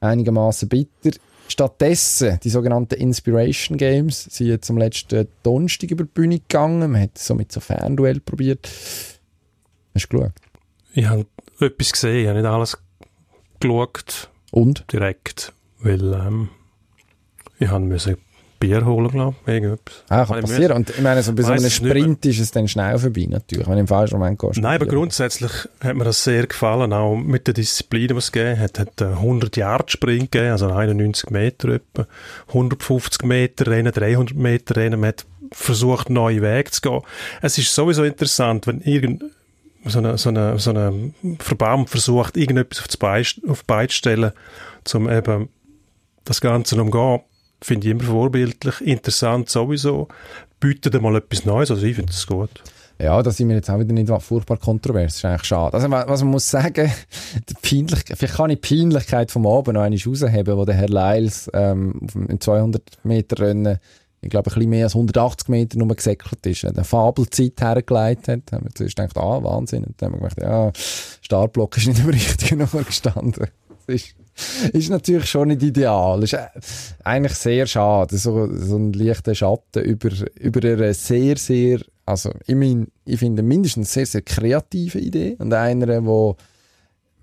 [0.01, 1.17] einigermaßen bitter.
[1.49, 6.91] Stattdessen die sogenannten Inspiration Games sind jetzt am letzten Donnerstag über die Bühne gegangen.
[6.91, 8.69] Man hat so mit so Fernduell probiert.
[9.95, 10.33] Hast du geschaut?
[10.93, 11.27] Ich habe
[11.61, 12.79] etwas gesehen, ich habe nicht alles
[13.61, 14.85] geschaut, Und?
[14.93, 16.49] direkt, weil ähm,
[17.59, 18.17] ich habe müssen
[18.59, 20.05] Bier holen, glaube ich, irgendetwas.
[20.09, 20.77] Ah, kann ich passieren.
[20.77, 21.69] Und ich meine, so bei so einem.
[21.69, 24.61] Sprint ist es dann schnell vorbei, natürlich, wenn du im falschen Moment gehst.
[24.61, 28.59] Nein, aber grundsätzlich hat mir das sehr gefallen, auch mit der Disziplin, die es gegeben
[28.59, 28.79] hat.
[28.79, 32.07] Es hat einen 100 Yard Sprint gegeben, also 91 Meter etwa,
[32.49, 35.01] 150 Meter Rennen, 300 Meter Rennen.
[35.01, 37.03] Man hat versucht, neue Wege zu gehen.
[37.43, 39.23] Es ist sowieso interessant, wenn irgend
[39.87, 44.33] so eine, so eine, so eine Verband versucht, irgendetwas auf die auf Beine zu stellen,
[44.95, 45.49] um eben
[46.25, 47.21] das Ganze umgehen,
[47.63, 50.09] finde ich immer vorbildlich, interessant sowieso,
[50.61, 52.51] bietet mal etwas Neues, also ich finde das gut.
[52.99, 55.13] Ja, da sind wir jetzt auch wieder nicht furchtbar kontrovers.
[55.13, 55.75] Das ist eigentlich schade.
[55.75, 56.91] Also, wa- was man muss sagen,
[57.49, 61.51] die vielleicht kann ich die Peinlichkeit vom Abend noch einmal rausheben, wo der Herr Lyles
[61.53, 63.79] ähm, auf dem 200 Meter Rennen,
[64.21, 68.41] ich glaube, ein bisschen mehr als 180 Meter nur gesäckelt ist, eine Fabelzeit hergelegt hat.
[68.47, 69.85] Da haben wir zuerst gedacht, ah, Wahnsinn.
[69.85, 70.73] Und dann haben wir gedacht, ja,
[71.21, 73.47] Startblock ist nicht am richtigen Nummer gestanden.
[73.87, 74.15] Das ist,
[74.73, 76.21] ist natürlich schon nicht ideal.
[76.21, 76.49] Das ist äh,
[77.05, 78.17] eigentlich sehr schade.
[78.17, 80.11] So, so ein leichter Schatten über,
[80.41, 85.37] über eine sehr, sehr, also ich, mein, ich finde mindestens sehr, sehr kreative Idee.
[85.39, 86.37] Und einer, wo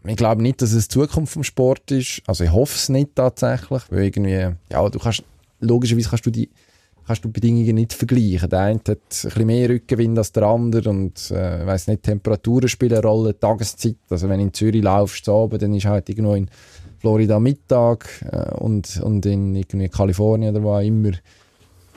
[0.06, 2.22] ich glaube nicht, dass es die Zukunft vom Sport ist.
[2.28, 5.24] Also ich hoffe es nicht tatsächlich, weil irgendwie, ja, du kannst,
[5.62, 6.50] logischerweise kannst du die
[7.06, 8.50] kannst du Bedingungen nicht vergleichen.
[8.50, 12.04] Der eine hat ein bisschen mehr Rückenwind als der andere und äh, ich weiss nicht,
[12.04, 13.96] Temperaturen spielen eine Rolle, Tageszeit.
[14.10, 16.50] Also wenn du in Zürich laufst, so oben, dann ist halt irgendwo in
[17.00, 21.12] Florida Mittag äh, und, und in irgendwie Kalifornien oder wo auch immer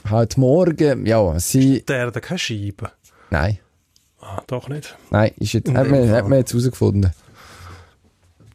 [0.08, 1.06] halt morgen.
[1.06, 2.90] Ja, sie, Der Erde keine Scheibe.
[3.30, 3.58] nein,
[4.20, 4.96] Ah, doch nicht.
[5.10, 7.12] nein, ist jetzt, hat, man, hat man jetzt herausgefunden.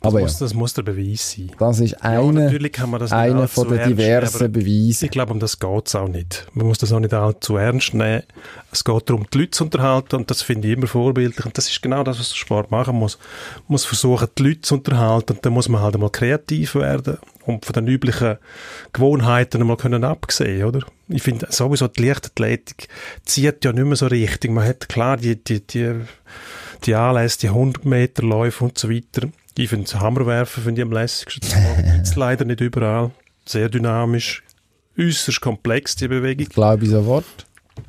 [0.02, 1.52] Das, Aber ja, muss, das muss der Beweis sein.
[1.60, 5.06] das ist Ja, kann man das allzu von den nehmen, diversen Beweisen.
[5.06, 6.48] Ich glaube, um das geht es auch nicht.
[6.54, 8.24] Man muss das auch nicht allzu ernst nehmen.
[8.72, 11.46] Es geht darum, die Leute zu unterhalten und das finde ich immer vorbildlich.
[11.46, 13.20] Und das ist genau das, was der Sport machen muss.
[13.68, 17.20] Man muss versuchen, die Leute zu unterhalten und dann muss man halt einmal kreativ werden
[17.46, 18.38] und von den üblichen
[18.94, 20.80] Gewohnheiten einmal können absehen, oder?
[21.10, 22.88] Ich finde sowieso, die Leichtathletik
[23.26, 24.50] zieht ja nicht mehr so richtig.
[24.50, 25.94] Man hat klar die, die, die,
[26.86, 29.28] die Anlässe, die 100 Meter Läufe und so weiter.
[29.58, 31.50] Ich finde das Hammerwerfen finde ich am lässigsten.
[32.00, 33.12] Das leider nicht überall.
[33.46, 34.44] Sehr dynamisch,
[34.98, 36.48] äußerst komplex, die Bewegung.
[36.48, 37.26] Glaube ich sofort.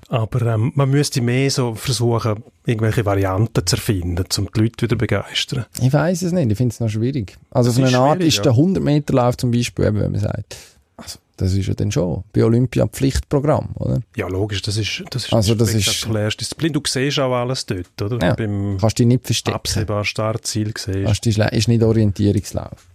[0.09, 4.89] Aber ähm, man müsste mehr so versuchen, irgendwelche Varianten zu erfinden, um die Leute wieder
[4.91, 5.67] zu begeistern.
[5.81, 7.37] Ich weiß es nicht, ich finde es noch schwierig.
[7.51, 10.57] Also Das auf ist eine Art ist der 100-Meter-Lauf zum Beispiel, eben, wenn man sagt,
[11.03, 14.01] also, das ist ja dann schon bei Olympia ein Pflichtprogramm, oder?
[14.17, 16.73] Ja, logisch, das ist, das ist Also das ist- spektakuläre Disziplin.
[16.73, 18.25] Du siehst auch alles dort, oder?
[18.27, 18.35] Ja.
[18.35, 19.55] Beim Kannst dich nicht verstecken.
[19.57, 22.87] absehbaren Startziel siehst Kannst dich, ist nicht Orientierungslauf.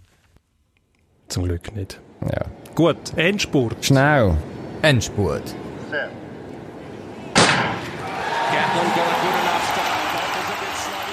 [1.28, 2.00] zum Glück nicht.
[2.22, 2.46] Ja.
[2.74, 3.84] Gut, Endspurt.
[3.84, 4.36] Schnell.
[4.82, 5.42] Endspurt.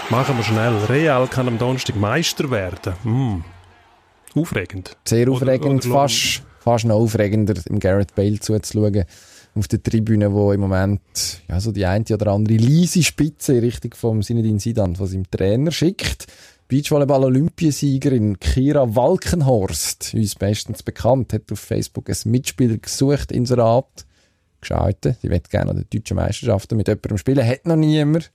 [0.09, 0.75] Machen wir schnell.
[0.87, 2.93] Real kann am Donnerstag Meister werden.
[3.03, 3.43] Hm.
[4.35, 4.97] aufregend.
[5.05, 9.05] Sehr Oder- aufregend, oder- fast, fast noch aufregender, im Gareth Bale zuzuschauen.
[9.53, 10.99] Auf der Tribüne, wo im Moment
[11.47, 15.29] ja, so die eine oder andere leise Spitze in Richtung vom Sinedin Sidan von seinem
[15.31, 16.27] Trainer schickt.
[16.67, 24.05] Beachvolleyball-Olympiasiegerin Kira Walkenhorst, uns bestens bekannt, hat auf Facebook einen Mitspieler gesucht, Inserat,
[24.59, 25.19] geschaltet.
[25.23, 27.47] Die wird gerne an den deutschen Meisterschaften mit jemandem spielen.
[27.47, 28.31] Hat noch niemand.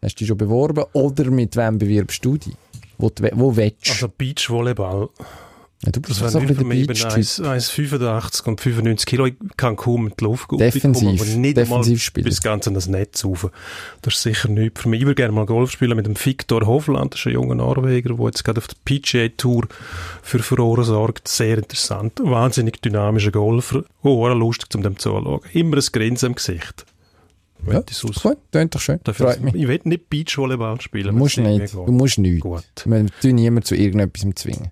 [0.00, 0.84] Hast du dich schon beworben?
[0.92, 2.54] Oder mit wem bewirbst du dich?
[2.96, 3.90] Wo, wo willst du?
[3.90, 5.08] Also Beachvolleyball,
[5.82, 6.80] ja, du bist das so wäre ein nicht bisschen für der mich.
[6.80, 7.46] Ich bin Beach-Typ.
[7.46, 9.26] 1,85 und 95 Kilo.
[9.26, 11.02] Ich kann kaum mit der Luft gut Defensiv.
[11.02, 12.24] bekommen, aber nicht einmal Defensivspieler.
[12.24, 13.50] bis ganz an das Netz rauf.
[14.02, 15.00] Das ist sicher nichts für mich.
[15.00, 18.14] Ich würde gerne mal Golf spielen mit dem Victor Hovland, das ist ein junger Norweger,
[18.14, 19.66] der jetzt gerade auf der PGA-Tour
[20.22, 21.28] für Furore sorgt.
[21.28, 22.18] Sehr interessant.
[22.22, 23.84] Wahnsinnig dynamischer Golfer.
[24.02, 25.40] Oh, auch lustig, um dem zuzuschauen.
[25.52, 26.86] Immer ein Grinsen im Gesicht.
[27.66, 29.00] Ja, gut, klingt doch schön.
[29.04, 29.54] Dafür, Freut mich.
[29.54, 31.08] ich will nicht Beachvolleyball spielen.
[31.08, 31.74] Du musst nicht.
[31.74, 32.40] mehr Du musst nicht.
[32.42, 32.64] Gut.
[32.84, 34.70] Wir tun niemanden zu irgendetwas zwingen.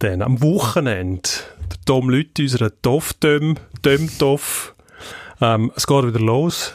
[0.00, 1.28] Dann am Wochenende,
[1.70, 4.74] der Tom Lütti, unser Toff-Döm, Döm-Toff,
[5.40, 6.74] ähm, es geht wieder los.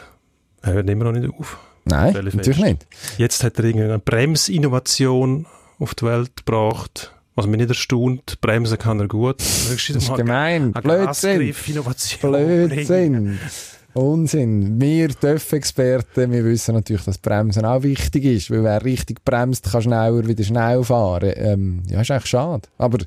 [0.62, 1.58] Er hört immer noch nicht auf.
[1.84, 2.86] Nein, natürlich nicht.
[3.18, 5.46] Jetzt hat er irgendeine Bremsinnovation
[5.78, 8.40] auf die Welt gebracht, was mich nicht erstaunt.
[8.40, 9.40] Bremsen kann er gut.
[9.40, 10.72] Das ist gemein.
[10.72, 11.54] Blödsinn.
[11.66, 12.32] Innovation.
[12.32, 13.38] Blödsinn.
[13.94, 14.80] Unsinn.
[14.80, 19.82] Wir TÜV-Experten, wir wissen natürlich, dass Bremsen auch wichtig ist, weil wer richtig bremst, kann
[19.82, 21.32] schneller wieder schnell fahren.
[21.36, 22.62] Ähm, ja, ist eigentlich schade.
[22.78, 22.98] Aber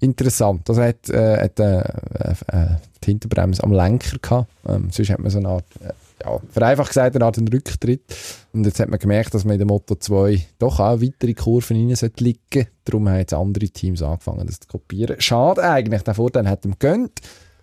[0.00, 0.68] interessant.
[0.68, 2.66] Das hat, äh, hat äh, äh, äh,
[3.04, 4.50] die Hinterbremse am Lenker gehabt.
[4.66, 5.92] Ähm, sonst hat man so eine Art, äh,
[6.24, 8.02] ja, vereinfacht gesagt, eine Art einen Rücktritt.
[8.52, 11.76] Und jetzt hat man gemerkt, dass man in der Moto 2 doch auch weitere Kurven
[11.76, 12.66] rein sollte liegen.
[12.84, 15.20] Darum haben jetzt andere Teams angefangen, das zu kopieren.
[15.20, 17.20] Schade eigentlich, der Vorteil hat ihm gönnt.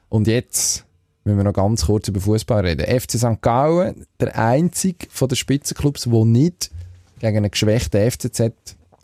[0.08, 0.86] Und jetzt
[1.30, 2.86] müssen wir noch ganz kurz über Fußball reden.
[3.00, 3.42] FC St.
[3.42, 6.72] Gallen, der einzige von den Spitzenclubs, der nicht
[7.20, 8.52] gegen einen geschwächten FCZ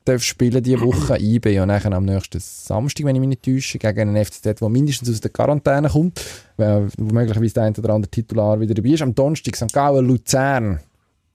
[0.05, 1.17] darf spielen diese Woche.
[1.19, 4.69] IB und nachher am nächsten Samstag, wenn ich mich nicht täusche, gegen einen FCZ, der
[4.69, 6.21] mindestens aus der Quarantäne kommt,
[6.57, 9.01] wo möglicherweise der eine oder andere Titular wieder dabei ist.
[9.01, 9.73] Am Donnerstag St.
[9.73, 10.79] Gallen, Luzern.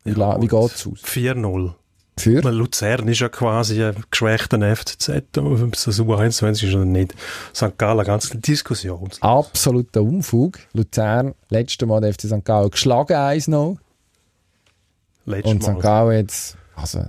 [0.05, 1.01] Wie, la- wie geht's aus?
[1.05, 1.73] 4-0.
[2.19, 2.41] Für?
[2.43, 7.15] Luzern ist ja quasi ein geschwächter FCZ, ob es das U21 ist oder nicht.
[7.55, 7.79] St.
[7.79, 9.09] Gallen, ganz Diskussion.
[9.21, 10.59] Absoluter Unfug.
[10.75, 12.45] Luzern, letztes Mal der FC St.
[12.45, 13.79] Gallen geschlagen, eins noch.
[15.25, 15.81] Letztes Und St.
[15.81, 17.05] Gallen jetzt, also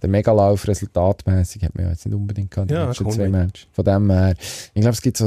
[0.00, 3.28] der Megalauf resultatmäßig hat man ja jetzt nicht unbedingt gehabt, die Ja, letzten zwei.
[3.28, 3.66] Matches.
[3.72, 4.34] Von dem her,
[4.74, 5.26] ich glaube, es gibt so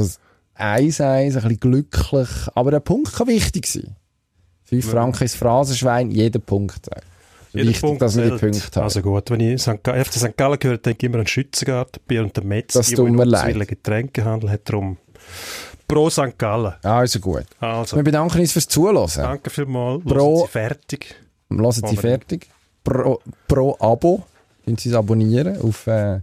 [0.54, 3.96] ein 1-1, ein bisschen glücklich, aber der Punkt kann wichtig sein.
[4.64, 4.90] 5 Ja.
[4.92, 6.86] Franken ist Phrasenschwein, jeder Punkt.
[6.86, 7.04] zählt.
[7.52, 8.38] Wichtig, Punkt dass wir die.
[8.38, 8.82] Punkte haben.
[8.84, 9.82] Also gut, wenn ich St.
[9.82, 10.36] Gallen, FC St.
[10.36, 13.66] Gallen gehört, denke ich immer an Schützengartenbier und der Metz, Das tut mir leid.
[13.68, 14.96] Getränkehandel hat, darum
[15.86, 16.36] pro St.
[16.38, 16.74] Gallen.
[16.82, 17.44] Also gut.
[17.60, 19.08] Also, Wir bedanken uns fürs Zuhören.
[19.16, 21.14] danke vielmals, Pro- Sie fertig.
[21.50, 22.48] Hören Sie fertig.
[22.84, 24.22] Pro, pro Abo.
[24.64, 26.20] Können Sie es abonnieren auf äh,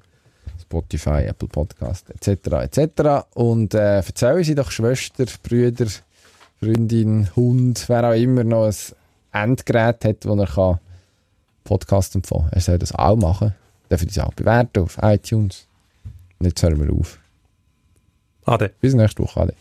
[0.62, 2.48] Spotify, Apple Podcast etc.
[2.64, 3.26] etc.
[3.34, 5.88] Und äh, erzählen Sie doch Schwester, Brüder,
[6.60, 8.76] Freundin, Hund, wer auch immer noch ein
[9.32, 10.80] Endgerät hat, wo er kann
[11.66, 13.54] Podcast empfangen Er soll das auch machen.
[13.90, 15.68] Dürfen Sie auch bewerten auf iTunes.
[16.40, 17.20] Und jetzt hören wir auf.
[18.46, 18.74] Ade.
[18.80, 19.42] Bis nächste Woche.
[19.42, 19.54] Ade.